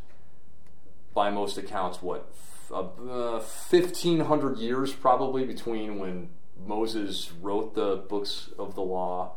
[1.14, 2.32] by most accounts what
[2.74, 6.30] uh, fifteen hundred years probably between when
[6.66, 9.34] Moses wrote the books of the law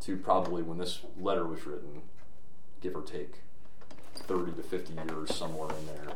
[0.00, 2.02] to probably when this letter was written,
[2.80, 3.40] give or take
[4.14, 6.14] thirty to fifty years somewhere in there.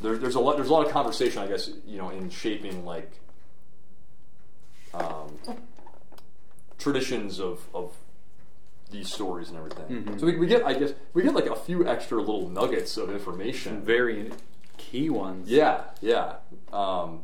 [0.00, 0.56] There, there's a lot.
[0.56, 3.20] There's a lot of conversation, I guess, you know, in shaping like
[4.94, 5.38] um,
[6.78, 7.94] traditions of, of
[8.90, 9.84] these stories and everything.
[9.84, 10.18] Mm-hmm.
[10.18, 13.10] So we, we get, I guess, we get like a few extra little nuggets of
[13.10, 13.82] information.
[13.82, 14.32] Very
[14.78, 15.48] key ones.
[15.48, 16.36] Yeah, yeah.
[16.72, 17.20] Um,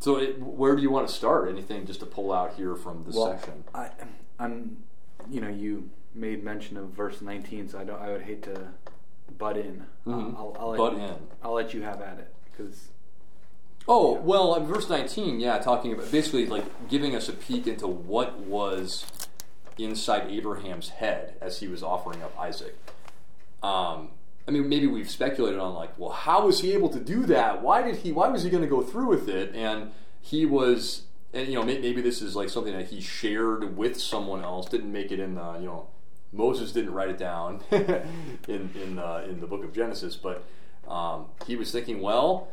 [0.00, 1.48] so it, where do you want to start?
[1.50, 3.64] Anything just to pull out here from this Well, section?
[3.74, 3.90] I,
[4.40, 4.78] I'm,
[5.30, 8.00] you know, you made mention of verse 19, so I don't.
[8.00, 8.68] I would hate to
[9.36, 9.86] butt in.
[10.06, 10.34] Mhm.
[10.36, 11.14] I'll, I'll Butt you, in.
[11.42, 12.88] I'll let you have at it because
[13.90, 17.86] Oh well, uh, verse nineteen, yeah, talking about basically like giving us a peek into
[17.86, 19.06] what was
[19.78, 22.76] inside Abraham's head as he was offering up Isaac.
[23.62, 24.10] Um,
[24.46, 27.62] I mean, maybe we've speculated on like, well, how was he able to do that?
[27.62, 28.12] Why did he?
[28.12, 29.54] Why was he going to go through with it?
[29.54, 31.02] And he was,
[31.32, 34.68] and you know, maybe this is like something that he shared with someone else.
[34.68, 35.88] Didn't make it in the, you know,
[36.32, 40.44] Moses didn't write it down in in uh, in the book of Genesis, but
[40.88, 42.48] um, he was thinking, well,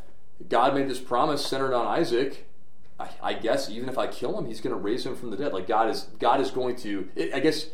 [0.50, 2.48] God made this promise centered on Isaac.
[3.00, 5.38] I, I guess even if I kill him, He's going to raise him from the
[5.38, 5.54] dead.
[5.54, 7.10] Like God is God is going to.
[7.16, 7.68] It, I guess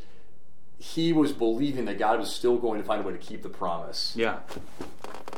[0.78, 3.50] he was believing that God was still going to find a way to keep the
[3.50, 4.40] promise, yeah,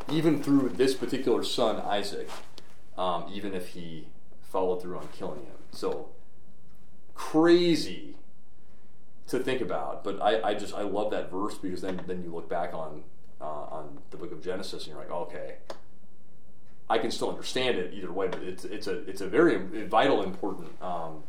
[0.10, 2.30] even through this particular son Isaac,
[2.98, 4.08] um, even if he
[4.54, 5.53] followed through on killing him.
[5.74, 6.10] So
[7.16, 8.16] crazy
[9.28, 10.04] to think about.
[10.04, 13.04] But I, I just I love that verse because then then you look back on
[13.42, 15.56] uh, on the book of Genesis and you're like, okay,
[16.90, 18.28] I can still understand it either way.
[18.28, 19.58] But it's it's a it's a very
[19.88, 21.24] vital important um,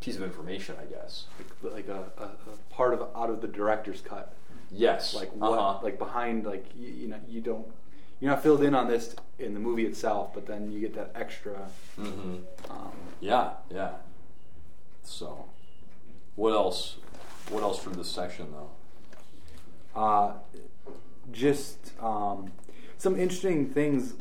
[0.00, 1.24] piece of information, I guess.
[1.62, 4.34] like, like a, a, a part of out of the director's cut.
[4.72, 5.58] Yes, Like what?
[5.58, 5.80] Uh-huh.
[5.82, 7.66] Like behind, like you, you know, you don't.
[8.20, 11.12] You're not filled in on this in the movie itself, but then you get that
[11.14, 11.68] extra.
[11.96, 12.36] hmm
[12.68, 13.92] Um, Yeah, yeah.
[15.02, 15.46] So,
[16.36, 16.96] what else?
[17.50, 18.70] What else from this section though?
[20.00, 20.34] uh,
[21.32, 22.52] just um,
[22.96, 24.14] some interesting things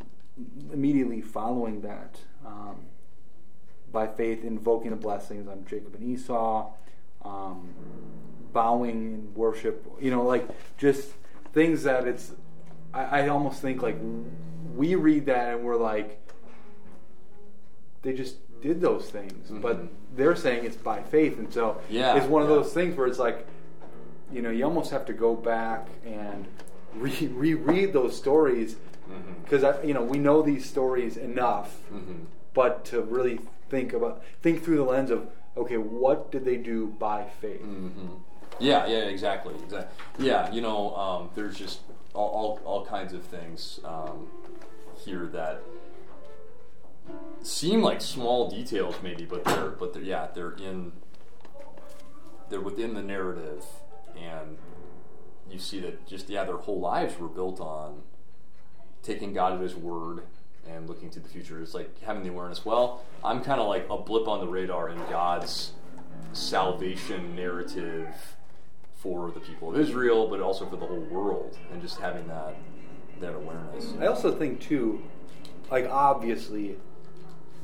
[0.74, 2.20] immediately following that.
[2.46, 2.78] Um,
[3.92, 6.72] by faith, invoking the blessings on Jacob and Esau,
[7.26, 7.70] um,
[8.54, 9.86] bowing in worship.
[10.00, 11.10] You know, like just
[11.54, 12.32] things that it's.
[12.93, 13.97] I, I almost think like
[14.75, 16.19] we read that and we're like,
[18.02, 19.88] they just did those things, but Mhm.
[20.15, 22.56] they're saying it's by faith, and so Yeah, it's one of yeah.
[22.56, 23.45] those things where it's like,
[24.32, 26.45] you know, you almost have to go back and
[26.95, 28.75] re- reread those stories
[29.10, 29.41] Mm-hmm.
[29.43, 32.25] because you know we know these stories enough, Mm-hmm.
[32.54, 36.88] but to really think about think through the lens of okay, what did they do
[36.99, 37.62] by faith?
[37.63, 38.08] Mm-hmm.
[38.60, 40.28] Yeah, yeah, exactly, exactly.
[40.28, 41.80] Yeah, you know, um, there's just
[42.13, 44.28] all, all, all kinds of things um,
[44.98, 45.62] here that
[47.41, 50.91] seem like small details, maybe, but they're but they're yeah, they're in
[52.50, 53.65] they're within the narrative,
[54.17, 54.58] and
[55.50, 58.02] you see that just yeah, their whole lives were built on
[59.04, 60.24] taking God at His word
[60.67, 61.62] and looking to the future.
[61.62, 62.65] It's like having the awareness.
[62.65, 65.72] Well, I'm kind of like a blip on the radar in God's
[66.34, 68.08] salvation narrative
[69.00, 72.56] for the people of Israel, but also for the whole world, and just having that
[73.22, 73.94] that awareness.
[74.00, 75.02] I also think too,
[75.72, 76.76] like obviously,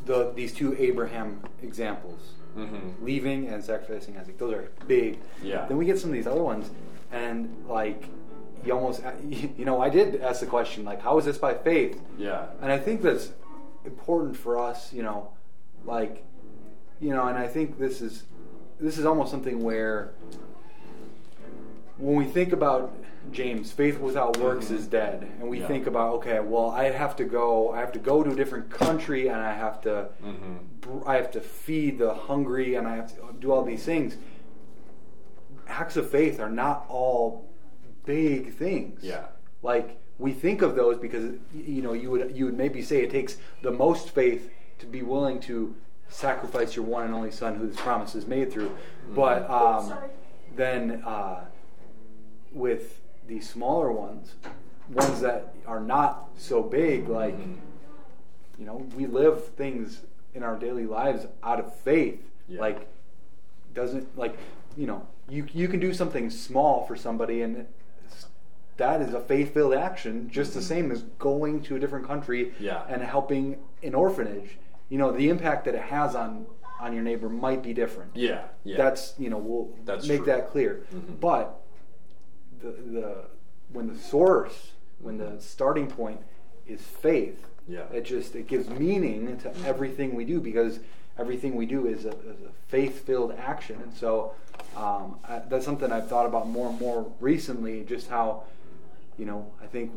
[0.05, 2.19] the these two Abraham examples,
[2.57, 3.03] Mm-hmm.
[3.03, 5.19] leaving and sacrificing Isaac, those are big.
[5.43, 5.65] Yeah.
[5.67, 6.69] Then we get some of these other ones,
[7.11, 8.05] and like
[8.63, 9.01] you almost,
[9.57, 12.01] you know, I did ask the question like, how is this by faith?
[12.17, 12.45] Yeah.
[12.61, 13.33] And I think that's
[13.83, 15.31] important for us, you know,
[15.83, 16.23] like,
[17.01, 18.23] you know, and I think this is
[18.79, 20.13] this is almost something where
[21.97, 22.93] when we think about
[23.31, 25.67] James, faith without works is dead, and we Yeah.
[25.67, 28.69] think about okay, well, I have to go, I have to go to a different
[28.69, 31.07] country, and I have to, Mm-hmm.
[31.07, 34.17] I have to feed the hungry, and I have to do all these things.
[35.67, 37.45] Acts of faith are not all
[38.05, 39.25] big things Yeah.
[39.63, 43.09] like we think of those because you know you would you would maybe say it
[43.09, 45.73] takes the most faith to be willing to
[46.07, 48.71] sacrifice your one and only son who this promise is made through
[49.15, 49.91] but um,
[50.55, 51.45] then uh,
[52.55, 54.33] with these smaller ones
[54.89, 57.55] ones that are not so big like Mhm.
[58.57, 60.01] you know we live things
[60.33, 62.61] in our daily lives out of faith Yeah.
[62.61, 62.87] like
[63.73, 64.37] doesn't like
[64.77, 67.65] you know you you can do something small for somebody and
[68.77, 72.63] that is a faith-filled action just the same as going to a different country Mm-hmm.
[72.63, 72.83] Yeah.
[72.87, 74.57] and helping an orphanage
[74.89, 76.45] you know the impact that it has on
[76.79, 78.43] on your neighbor might be different Yeah.
[78.63, 78.77] Yeah.
[78.77, 80.25] that's you know we'll That's make true.
[80.27, 81.19] that clear Mhm.
[81.19, 81.59] but
[82.65, 83.15] the the
[83.71, 86.19] when the source when the starting point
[86.67, 87.83] is faith Yeah.
[87.93, 90.79] it just it gives meaning to everything we do because
[91.17, 94.33] everything we do is a, is a faith-filled action and so
[94.75, 98.43] um, I, that's something I've thought about more and more recently just how
[99.17, 99.91] you know I think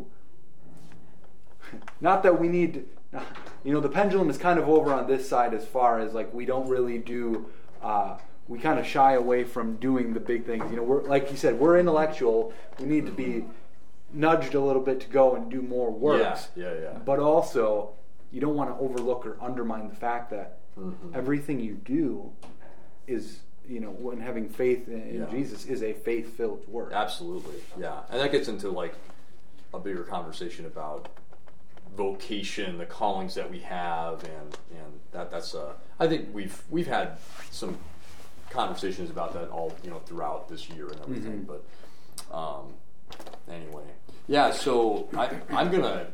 [2.01, 2.85] not that we need
[3.65, 6.33] you know the pendulum is kind of over on this side as far as like
[6.35, 7.47] we don't really do
[7.83, 8.19] uh,
[8.49, 10.65] we kind of shy away from doing the big things.
[10.71, 12.53] You know, we're like you said, we're intellectual.
[12.81, 13.45] We need to be
[14.13, 16.49] nudged a little bit to go and do more works.
[16.57, 16.99] Yeah, yeah, yeah.
[17.05, 17.91] But also,
[18.33, 21.11] you don't want to overlook or undermine the fact that Mm-hmm.
[21.13, 22.31] everything you do
[23.09, 25.27] is, you know, when having faith in, in Yeah.
[25.29, 26.93] Jesus is a faith-filled work.
[26.95, 28.95] Absolutely, yeah, and that gets into like
[29.75, 31.09] a bigger conversation about
[31.97, 36.87] vocation, the callings that we have, and and that that's uh, I think we've we've
[36.87, 37.19] had
[37.51, 37.77] some
[38.51, 41.65] conversations about that all you know throughout this year and everything, but
[42.37, 42.75] um,
[43.51, 43.85] anyway,
[44.27, 44.51] yeah.
[44.51, 46.09] So I I'm gonna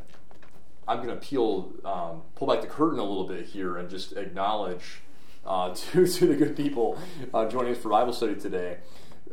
[0.87, 4.13] I'm going to peel, um, pull back the curtain a little bit here and just
[4.13, 5.01] acknowledge
[5.47, 6.99] uh, to, to the good people
[7.33, 8.79] uh, joining us for Bible study today.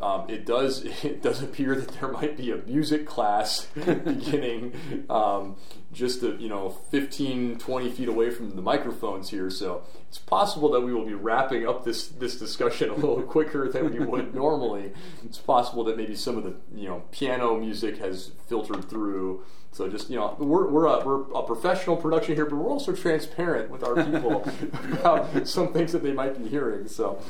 [0.02, 4.74] Um, it does it does appear that there might be a music class beginning
[5.10, 5.56] um,
[5.93, 9.49] just a, you know 15 20 feet away from the microphones here.
[9.49, 13.70] So it's possible that we will be wrapping up this this discussion a little quicker
[13.70, 14.91] than we would normally.
[15.24, 19.88] It's possible that maybe some of the you know piano music has filtered through so
[19.88, 23.69] just you know, we're we're a, we're a professional production here, but we're also transparent
[23.69, 24.43] with our people
[24.93, 26.88] about some things that they might be hearing.
[26.88, 27.22] So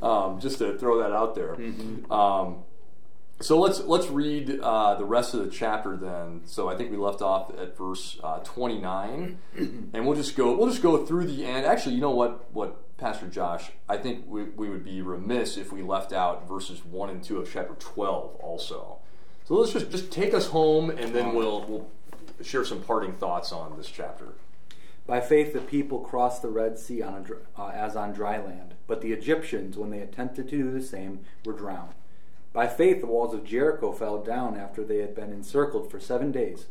[0.00, 1.56] um, just to throw that out there.
[2.10, 2.64] Um,
[3.40, 6.42] so let's let's read uh, the rest of the chapter then.
[6.46, 9.38] So I think we left off at verse uh, 29,
[9.92, 11.66] and we'll just go we'll just go through the end.
[11.66, 15.72] Actually, you know what what Pastor Josh, I think we, we would be remiss if
[15.72, 18.99] we left out verses one and two of chapter 12 also.
[19.50, 21.90] So let's just just take us home, and then we'll we'll
[22.40, 24.28] share some parting thoughts on this chapter.
[25.08, 28.74] By faith, the people crossed the Red Sea on dr- uh, as on dry land,
[28.86, 31.94] but the Egyptians, when they attempted to do the same, were drowned.
[32.52, 36.30] By faith, the walls of Jericho fell down after they had been encircled for seven
[36.30, 36.66] days.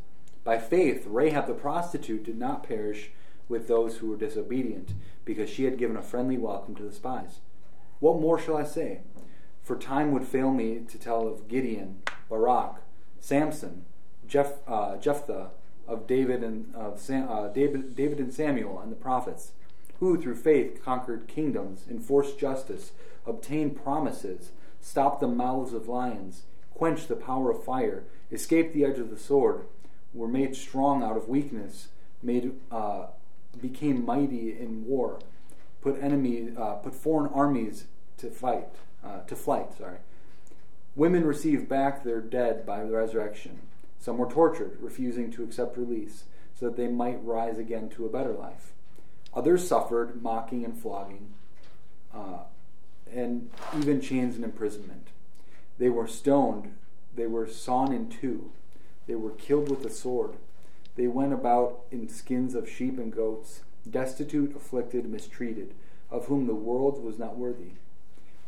[0.46, 3.12] By faith, Rahab the prostitute did not perish
[3.50, 4.94] with those who were disobedient,
[5.26, 7.42] because she had given a friendly welcome to the spies.
[8.00, 9.02] What more shall I say?
[9.62, 12.82] For time would fail me to tell of Gideon, Barak,
[13.20, 13.86] Samson,
[14.28, 15.52] Jeph, uh, Jephthah,
[15.90, 19.52] of David and of Sam, uh, David, David and Samuel and the prophets,
[20.00, 22.92] who through faith conquered kingdoms, enforced justice,
[23.26, 29.00] obtained promises, stopped the mouths of lions, quenched the power of fire, escaped the edge
[29.00, 29.66] of the sword,
[30.14, 31.90] were made strong out of weakness,
[32.22, 33.08] made uh,
[33.60, 35.20] became mighty in war,
[35.82, 37.86] put enemy, uh, put foreign armies
[38.18, 38.68] to fight,
[39.04, 39.74] uh, to flight.
[39.78, 39.98] Sorry.
[41.00, 43.62] Women received back their dead by the resurrection.
[44.00, 48.10] Some were tortured, refusing to accept release, so that they might rise again to a
[48.10, 48.74] better life.
[49.34, 51.36] Others suffered mocking and flogging,
[52.14, 52.40] uh,
[53.10, 55.08] and even chains and imprisonment.
[55.78, 56.74] They were stoned,
[57.16, 58.52] they were sawn in two,
[59.08, 60.36] they were killed with the sword.
[60.98, 65.76] They went about in skins of sheep and goats, destitute, afflicted, mistreated,
[66.12, 67.76] of whom the world was not worthy,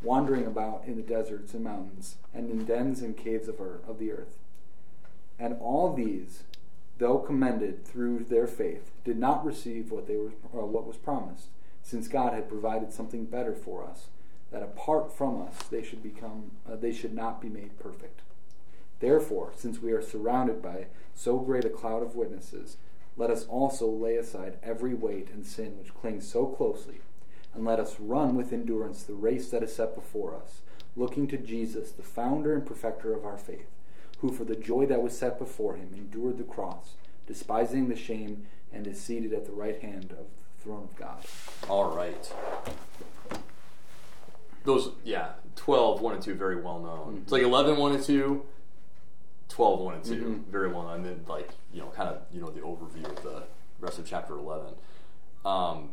[0.01, 3.99] wandering about in the deserts and mountains, and in dens and caves of, earth, of
[3.99, 4.37] the earth.
[5.39, 6.43] And all these,
[6.97, 11.47] though commended through their faith, did not receive what they were or what was promised,
[11.83, 14.07] since God had provided something better for us,
[14.51, 18.21] that apart from us they should become uh, they should not be made perfect.
[18.99, 22.77] Therefore, since we are surrounded by so great a cloud of witnesses,
[23.17, 27.01] let us also lay aside every weight and sin which clings so closely,
[27.53, 30.61] and let us run with endurance the race that is set before us,
[30.95, 33.67] looking to Jesus, the founder and perfecter of our faith,
[34.19, 36.93] who for the joy that was set before him endured the cross,
[37.27, 41.25] despising the shame, and is seated at the right hand of the throne of God.
[41.69, 42.31] All right.
[44.63, 47.19] Those, yeah, 12, 1 and 2, very well known.
[47.23, 48.45] It's like 11, 1 and 2,
[49.49, 50.95] 12, 1 and 2, very well known.
[50.97, 53.43] And then, like, you know, kind of, you know, the overview of the
[53.79, 54.73] rest of chapter 11.
[55.45, 55.89] Um,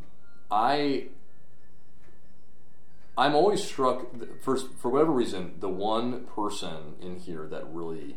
[0.50, 1.06] I.
[3.19, 4.07] I'm always struck,
[4.43, 8.16] first, for whatever reason, the one person in here that really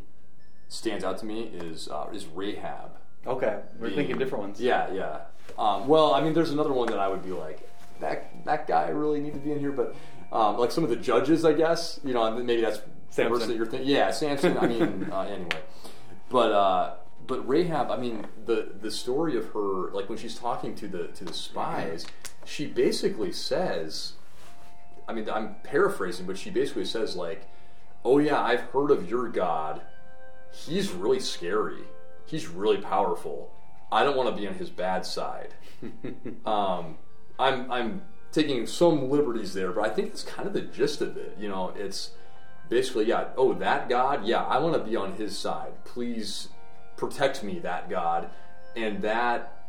[0.70, 2.91] stands out to me is uh, is Rahab.
[3.26, 4.62] Okay, we're being- thinking different ones.
[4.62, 5.22] Yeah, yeah.
[5.58, 7.68] Um, well, I mean, there's another one that I would be like,
[7.99, 9.95] that that guy really need to be in here, but
[10.32, 13.34] um, like some of the judges, I guess, you know, maybe that's the Samson.
[13.34, 13.89] person that you're thinking.
[13.89, 14.58] Yeah, Samson.
[14.60, 15.62] I mean, uh, anyway,
[16.30, 16.93] but uh,
[17.26, 17.89] but Rahab.
[17.89, 21.34] I mean, the the story of her, like when she's talking to the to the
[21.34, 22.06] spies,
[22.45, 24.14] she basically says,
[25.08, 27.47] I mean, I'm paraphrasing, but she basically says like,
[28.04, 29.82] "Oh yeah, I've heard of your God.
[30.52, 31.84] He's really scary.
[32.26, 33.52] He's really powerful.
[33.91, 35.54] I don't want to be on his bad side."
[36.45, 36.97] um,
[37.39, 41.18] I'm I'm taking some liberties there, but I think it's kind of the gist of
[41.18, 41.36] it.
[41.39, 42.12] You know, it's
[42.70, 43.30] basically yeah.
[43.38, 45.84] Oh, that God, yeah, I want to be on his side.
[45.84, 46.49] Please
[46.97, 48.30] protect me, that God,
[48.76, 49.61] and that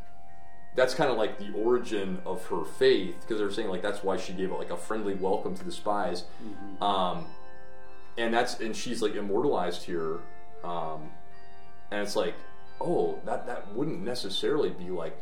[0.74, 4.16] that's kind of like the origin of her faith because they're saying like that's why
[4.16, 6.24] she gave it like a friendly welcome to the spies.
[6.80, 7.26] Um,
[8.18, 10.18] and that's and she's like immortalized here
[10.64, 11.10] um,
[11.90, 12.34] and it's like
[12.80, 15.16] oh that that wouldn't necessarily be like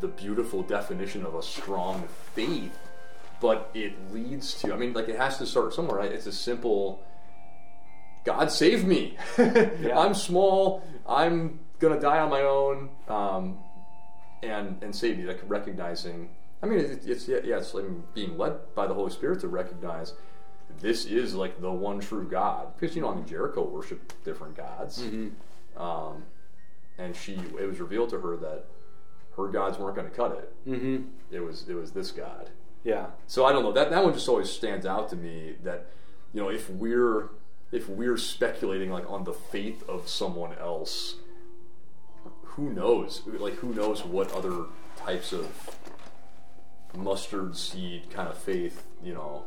[0.00, 2.02] the beautiful definition of a strong
[2.34, 2.76] faith
[3.40, 6.10] but it leads to i mean like it has to start somewhere right?
[6.10, 7.04] It's a simple
[8.24, 9.16] god save me.
[9.38, 10.82] I'm small.
[11.06, 12.88] I'm gonna die on my own.
[13.08, 13.58] Um,
[14.44, 16.28] and and save me like recognizing
[16.62, 17.84] i mean it, it's yeah, yeah it's like
[18.14, 20.14] being led by the holy spirit to recognize
[20.80, 22.68] this is like the one true god.
[22.78, 25.02] Because you know i mean jericho worshiped different gods.
[25.76, 26.24] Um,
[26.98, 28.64] and she it was revealed to her that
[29.36, 30.68] her gods weren't going to cut it.
[30.68, 31.04] Mm-hmm.
[31.30, 32.50] it was it was this god.
[32.84, 33.06] Yeah.
[33.26, 35.86] so i don't know that that one just always stands out to me that
[36.32, 37.30] you know if we're
[37.72, 41.14] if we're speculating like on the faith of someone else
[42.56, 44.64] who knows like who knows what other
[44.96, 45.76] types of
[46.96, 49.44] mustard seed kind of faith you know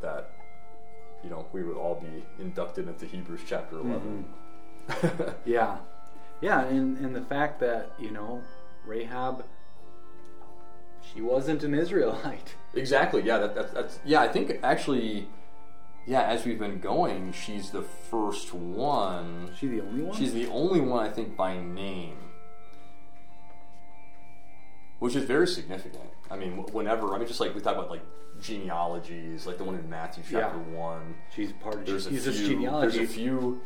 [0.00, 0.30] that
[1.22, 4.26] you know we would all be inducted into hebrews chapter 11 mm-hmm.
[5.44, 5.78] Yeah.
[6.40, 8.42] Yeah, and, and the fact that, you know,
[8.86, 9.44] Rahab,
[11.12, 12.54] she wasn't an Israelite.
[12.74, 13.22] Exactly.
[13.22, 13.38] Yeah.
[13.38, 13.98] That, that, that's.
[14.04, 14.20] Yeah.
[14.20, 15.30] I think actually,
[16.06, 16.24] yeah.
[16.24, 19.48] As we've been going, she's the first one.
[19.58, 20.14] She the only one?
[20.14, 22.18] She's the only one I think by name,
[24.98, 26.04] which is very significant.
[26.30, 28.02] I mean, whenever I mean, just like we talk about like
[28.40, 30.78] genealogies, like the one in Matthew chapter Yeah.
[30.78, 31.14] one.
[31.34, 32.46] She's part of There's a few.
[32.48, 32.98] genealogy.
[32.98, 33.60] There's a few.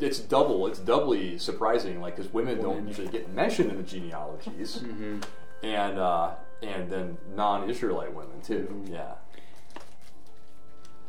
[0.00, 0.66] It's double.
[0.66, 5.20] It's doubly surprising, like because women don't usually get mentioned in the genealogies, Mm-hmm.
[5.62, 6.30] and uh,
[6.62, 8.66] and then non-Israelite women too.
[8.70, 8.92] Mm-hmm.
[8.94, 9.12] Yeah.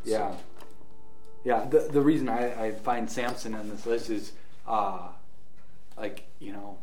[0.04, 0.34] Yeah.
[1.44, 4.32] Yeah, the, the reason I, I find Samson on this list is,
[4.68, 5.10] uh,
[5.96, 6.78] like, you know,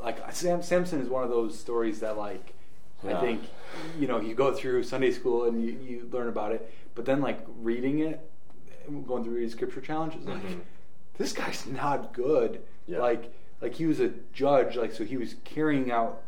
[0.00, 2.54] like Sam, Samson is one of those stories that, like,
[3.04, 3.18] Yeah.
[3.18, 3.42] I think,
[3.98, 7.20] you know, you go through Sunday school and you, you learn about it, but then,
[7.20, 8.30] like, reading it,
[9.06, 10.60] going through his scripture challenges, like, Mhm.
[11.18, 12.62] this guy's not good.
[12.86, 12.98] Yeah.
[13.00, 16.22] Like, like he was a judge, like, so he was carrying out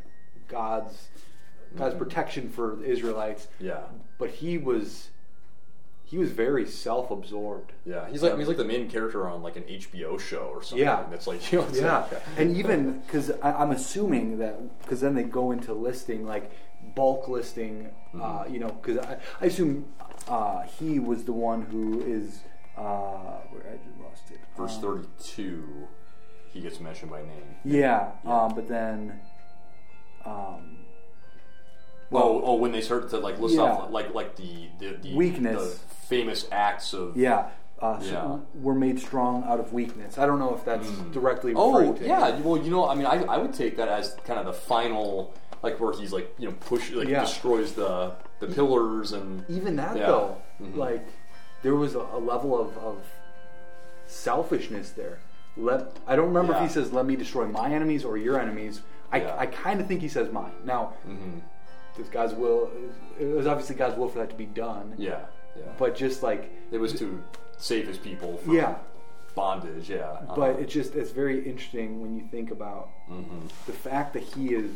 [0.48, 1.08] God's
[1.76, 1.98] God's Mhm.
[1.98, 3.82] protection for the Israelites Yeah.
[4.18, 5.10] but he was
[6.06, 7.72] he was very self-absorbed.
[7.86, 10.50] Yeah, he's like I mean, he's like the main character on like an HBO show
[10.52, 10.78] or something.
[10.86, 11.04] Yeah.
[11.10, 15.14] that's like you know, it's Yeah, like- and even because I'm assuming that because then
[15.14, 16.50] they go into listing like
[16.94, 18.52] bulk listing, uh, Mhm.
[18.52, 19.86] you know, because I, I assume
[20.28, 22.40] uh, he was the one who is
[22.76, 24.40] uh, where I just lost it.
[24.56, 25.88] verse Um, thirty-two,
[26.52, 27.56] he gets mentioned by name.
[27.64, 28.30] Yeah, Yeah.
[28.44, 29.20] Um, but then,
[30.26, 30.78] um,
[32.12, 33.62] oh, oh, when they started to like list Yeah.
[33.62, 35.74] off like like the the, the Weakness.
[35.74, 37.48] the famous acts of yeah.
[37.80, 38.06] Uh, so
[38.54, 38.60] Yeah.
[38.62, 40.16] we're made strong out of weakness.
[40.16, 41.12] I don't know if that's Mm.
[41.12, 44.16] directly Oh to yeah, well you know I mean I, I would take that as
[44.24, 47.20] kind of the final like where he's like you know push like Yeah.
[47.22, 50.06] destroys the the pillars and even that Yeah.
[50.06, 50.76] though, Mhm.
[50.76, 51.06] like
[51.62, 52.98] there was a, a level of, of
[54.06, 55.18] selfishness there.
[55.56, 58.82] Let I don't remember if he says "Let me destroy my enemies" or your enemies.
[59.12, 59.24] I.
[59.42, 60.52] I kind of think he says mine.
[60.64, 61.40] Now, Mhm.
[61.96, 62.70] This God's will.
[63.20, 64.94] It was obviously God's will for that to be done.
[64.98, 65.20] yeah
[65.56, 67.22] yeah But just like it was to
[67.58, 68.74] save his people from yeah,
[69.36, 70.34] bondage yeah uh-huh.
[70.36, 73.48] but it just it's very interesting when you think about Mhm.
[73.66, 74.70] the fact that he is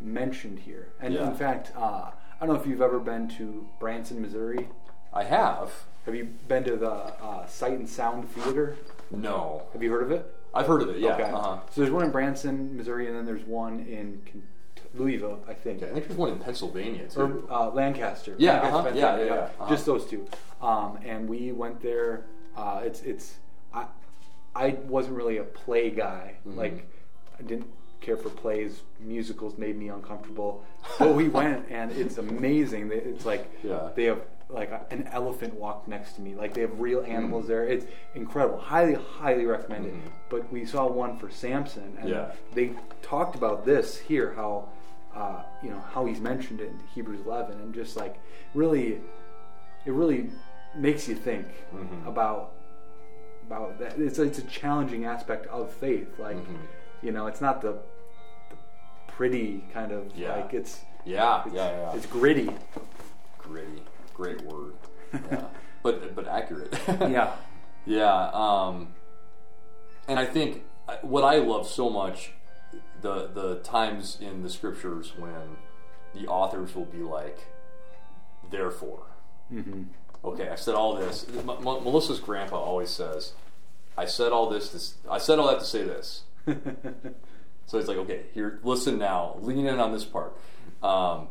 [0.00, 0.88] mentioned here.
[1.00, 1.28] And Yeah.
[1.28, 2.10] in fact, uh,
[2.40, 4.68] I don't know if you've ever been to Branson, Missouri.
[5.12, 5.72] I have
[6.06, 8.76] Have you been to the uh, Sight and Sound Theater?
[9.10, 10.24] no Have you heard of it?
[10.54, 11.24] I've heard of it yeah Okay.
[11.24, 11.58] uh-huh.
[11.70, 14.22] So there's one in Branson, Missouri, and then there's one in
[14.94, 17.20] Louisville, I think, Okay, I think there's one in Pennsylvania too.
[17.20, 18.34] or uh, Lancaster.
[18.38, 19.68] Yeah, Lancaster, uh-huh, yeah, yeah, yeah, uh-huh.
[19.68, 20.26] Just those two.
[20.60, 22.24] Um, and we went there.
[22.56, 23.34] Uh, it's it's
[23.72, 23.86] I
[24.54, 26.34] I wasn't really a play guy.
[26.46, 26.56] Mhm.
[26.56, 26.86] Like
[27.38, 27.66] I didn't
[28.00, 28.82] care for plays.
[28.98, 30.64] Musicals made me uncomfortable.
[30.98, 32.90] But we went, and it's amazing.
[32.92, 33.90] It's like Yeah.
[33.94, 36.34] they have like an elephant walked next to me.
[36.34, 37.48] Like they have real animals Mm.
[37.48, 37.64] there.
[37.68, 37.86] It's
[38.16, 38.58] incredible.
[38.58, 39.92] Highly, highly recommended.
[39.94, 40.10] Mhm.
[40.28, 42.32] But we saw one for Samson, and Yeah.
[42.52, 42.72] they
[43.02, 44.68] talked about this here how
[45.14, 48.20] uh, you know how he's mentioned it in Hebrews 11, and just like
[48.54, 49.00] really,
[49.84, 50.30] it really
[50.76, 52.06] makes you think Mhm.
[52.06, 52.52] about
[53.46, 53.98] about that.
[53.98, 56.18] It's it's a challenging aspect of faith.
[56.18, 56.58] Like Mhm.
[57.02, 57.72] you know, it's not the,
[58.50, 58.56] the
[59.08, 60.36] pretty kind of Yeah.
[60.36, 61.94] like it's Yeah, it's, yeah, yeah.
[61.96, 62.50] it's gritty.
[63.38, 63.82] gritty,
[64.14, 64.74] great word.
[65.12, 65.44] Yeah,
[65.82, 66.78] but but accurate.
[66.88, 67.32] yeah,
[67.84, 68.30] yeah.
[68.32, 68.94] Um,
[70.06, 72.32] and I think uh, what I love so much
[73.00, 75.56] the the times in the scriptures when
[76.14, 77.38] the authors will be like,
[78.50, 79.02] therefore.
[79.48, 79.84] hmm
[80.22, 81.26] Okay, I said all this.
[81.30, 83.32] M- M- Melissa's grandpa always says,
[83.96, 84.68] "I said all this.
[84.70, 86.22] this I said all that to say this."
[87.66, 90.36] So it's like, okay, here, listen now, lean in on this part.
[90.82, 91.28] Um,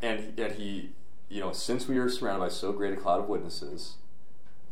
[0.00, 0.92] and and he,
[1.28, 3.96] you know, since we are surrounded by so great a cloud of witnesses,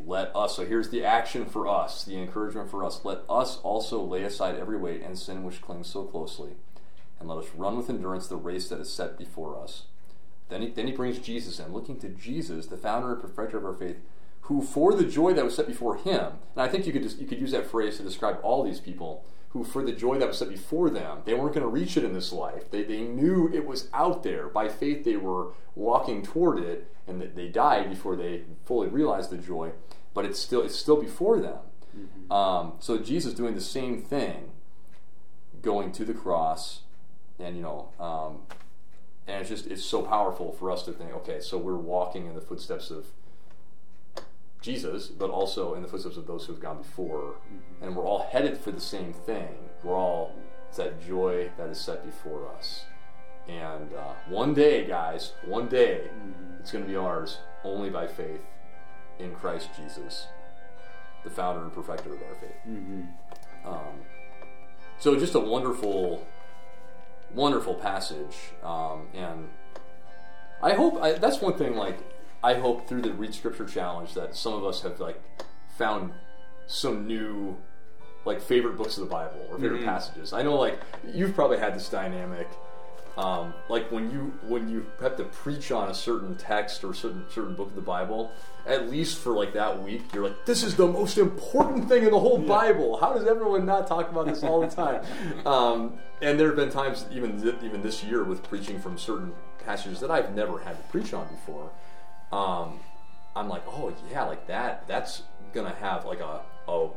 [0.06, 0.56] let us.
[0.56, 3.04] So here's the action for us, the encouragement for us.
[3.04, 6.50] Let us also lay aside every weight and sin which clings so closely,
[7.18, 9.84] and let us run with endurance the race that is set before us.
[10.48, 13.64] Then he, then he brings Jesus in, looking to Jesus, the founder and perfecter of
[13.64, 13.98] our faith,
[14.42, 17.18] who for the joy that was set before him, and I think you could just,
[17.18, 20.28] you could use that phrase to describe all these people who for the joy that
[20.28, 22.70] was set before them, they weren't going to reach it in this life.
[22.70, 24.46] They, they knew it was out there.
[24.48, 29.38] By faith, they were walking toward it, and they died before they fully realized the
[29.38, 29.72] joy.
[30.14, 31.58] But it's still it's still before them.
[31.96, 32.32] Mm-hmm.
[32.32, 34.50] Um, so Jesus doing the same thing,
[35.62, 36.80] going to the cross,
[37.38, 38.38] and you know, um,
[39.26, 41.12] and it's just it's so powerful for us to think.
[41.12, 43.06] Okay, so we're walking in the footsteps of
[44.60, 47.34] Jesus, but also in the footsteps of those who have gone before.
[47.34, 47.84] Mm-hmm.
[47.84, 49.48] And we're all headed for the same thing.
[49.82, 50.34] We're all,
[50.68, 52.84] it's that joy that is set before us.
[53.48, 56.60] And uh, one day, guys, one day, mm-hmm.
[56.60, 58.40] it's going to be ours only by faith
[59.20, 60.26] in Christ Jesus,
[61.24, 62.56] the founder and perfecter of our faith.
[62.68, 63.68] Mm-hmm.
[63.68, 64.00] Um,
[64.98, 66.26] so, just a wonderful,
[67.34, 68.36] wonderful passage.
[68.62, 69.48] Um, and
[70.62, 71.98] I hope I, that's one thing, like,
[72.42, 75.20] I hope through the Read Scripture Challenge that some of us have like
[75.76, 76.12] found
[76.66, 77.56] some new
[78.24, 79.88] like favorite books of the Bible or favorite mm-hmm.
[79.88, 80.32] passages.
[80.32, 80.80] I know like
[81.12, 82.48] you've probably had this dynamic.
[83.16, 87.24] Um, like when you when you have to preach on a certain text or certain
[87.30, 88.32] certain book of the Bible,
[88.66, 92.12] at least for like that week, you're like, this is the most important thing in
[92.12, 92.48] the whole yeah.
[92.48, 92.98] Bible.
[92.98, 95.04] How does everyone not talk about this all the time?
[95.46, 99.32] um, and there have been times even th- even this year with preaching from certain
[99.64, 101.70] passages that I've never had to preach on before
[102.32, 102.80] um,
[103.34, 104.86] I'm like, oh yeah, like that.
[104.86, 106.88] That's gonna have like a, a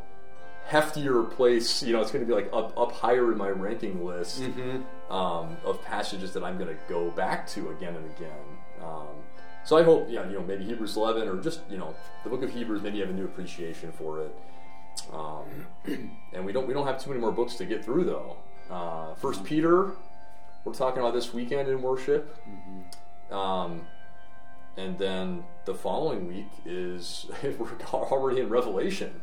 [0.70, 1.84] heftier place.
[1.84, 5.14] You know, it's gonna be like up up higher in my ranking list mm-hmm.
[5.14, 8.32] um, of passages that I'm gonna go back to again and again.
[8.82, 9.08] Um,
[9.66, 12.44] so I hope, yeah, you know, maybe Hebrews 11 or just you know the Book
[12.44, 12.82] of Hebrews.
[12.82, 14.36] Maybe you have a new appreciation for it.
[15.12, 15.68] Um,
[16.34, 18.38] and we don't we don't have too many more books to get through though.
[18.70, 19.48] Uh, First mm-hmm.
[19.48, 19.92] Peter,
[20.66, 22.38] we're talking about this weekend in worship.
[22.48, 23.34] Mm-hmm.
[23.34, 23.82] Um,
[24.76, 29.22] and then the following week is we're already in Revelation.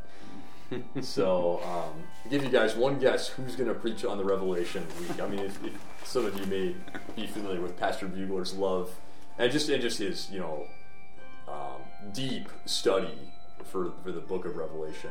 [1.00, 5.20] So, um, give you guys one guess who's going to preach on the Revelation week.
[5.20, 5.72] I mean, if, if,
[6.04, 6.74] some of you may
[7.14, 8.90] be familiar with Pastor Bugler's love
[9.38, 10.66] and just and just his you know
[11.48, 13.18] um, deep study
[13.64, 15.10] for for the Book of Revelation.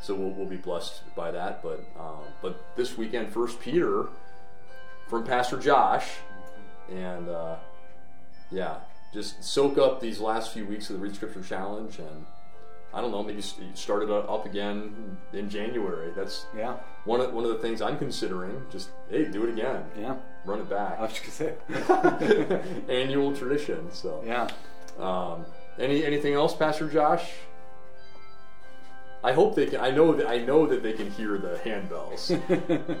[0.00, 1.62] So we'll, we'll be blessed by that.
[1.62, 4.08] But um, but this weekend, First Peter
[5.08, 6.08] from Pastor Josh,
[6.90, 7.56] and uh,
[8.50, 8.76] yeah,
[9.12, 12.26] just soak up these last few weeks of the Read Scripture Challenge and
[12.92, 13.42] I don't know, maybe
[13.74, 16.10] start it up again in January.
[16.16, 16.76] That's yeah.
[17.04, 18.62] One of one of the things I'm considering.
[18.70, 19.84] Just hey, do it again.
[19.98, 20.16] Yeah,
[20.46, 20.98] run it back.
[20.98, 23.92] I was just gonna say annual tradition.
[23.92, 24.48] So yeah.
[24.98, 25.44] Um,
[25.78, 27.30] any anything else, Pastor Josh?
[29.22, 29.80] I hope they can.
[29.80, 32.30] I know that I know that they can hear the handbells.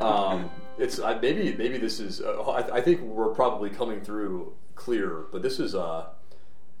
[0.02, 2.20] um, it's uh, maybe maybe this is.
[2.20, 5.74] Uh, I, I, think we're probably coming through clear, but this is.
[5.74, 6.08] Uh,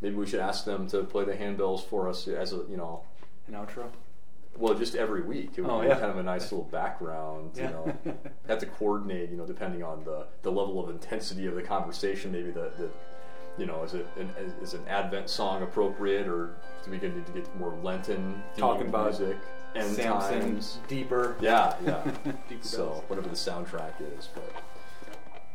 [0.00, 3.02] maybe we should ask them to play the handbells for us as a you know
[3.46, 3.90] an outro.
[4.56, 5.52] Well, just every week.
[5.56, 6.00] It would oh, be yeah.
[6.00, 7.52] kind of a nice little background.
[7.56, 7.96] You know,
[8.48, 9.30] have to coordinate.
[9.30, 12.32] You know, depending on the the level of intensity of the conversation.
[12.32, 12.90] Maybe the, the
[13.56, 14.30] you know, is it an,
[14.62, 19.18] is an Advent song appropriate, or do we need to get more Lenten talking about
[19.18, 19.36] music?
[19.74, 20.78] and Samson, times.
[20.88, 21.36] deeper.
[21.40, 22.02] Yeah, yeah.
[22.48, 24.62] deeper so whatever the soundtrack is, but.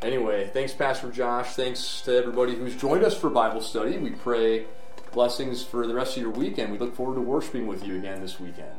[0.04, 1.56] Anyway, thanks, Pastor Josh.
[1.56, 3.98] Thanks to everybody who's joined us for Bible study.
[3.98, 4.66] We pray
[5.14, 6.74] blessings for the rest of your weekend.
[6.74, 8.76] We look forward to worshiping with you again this weekend.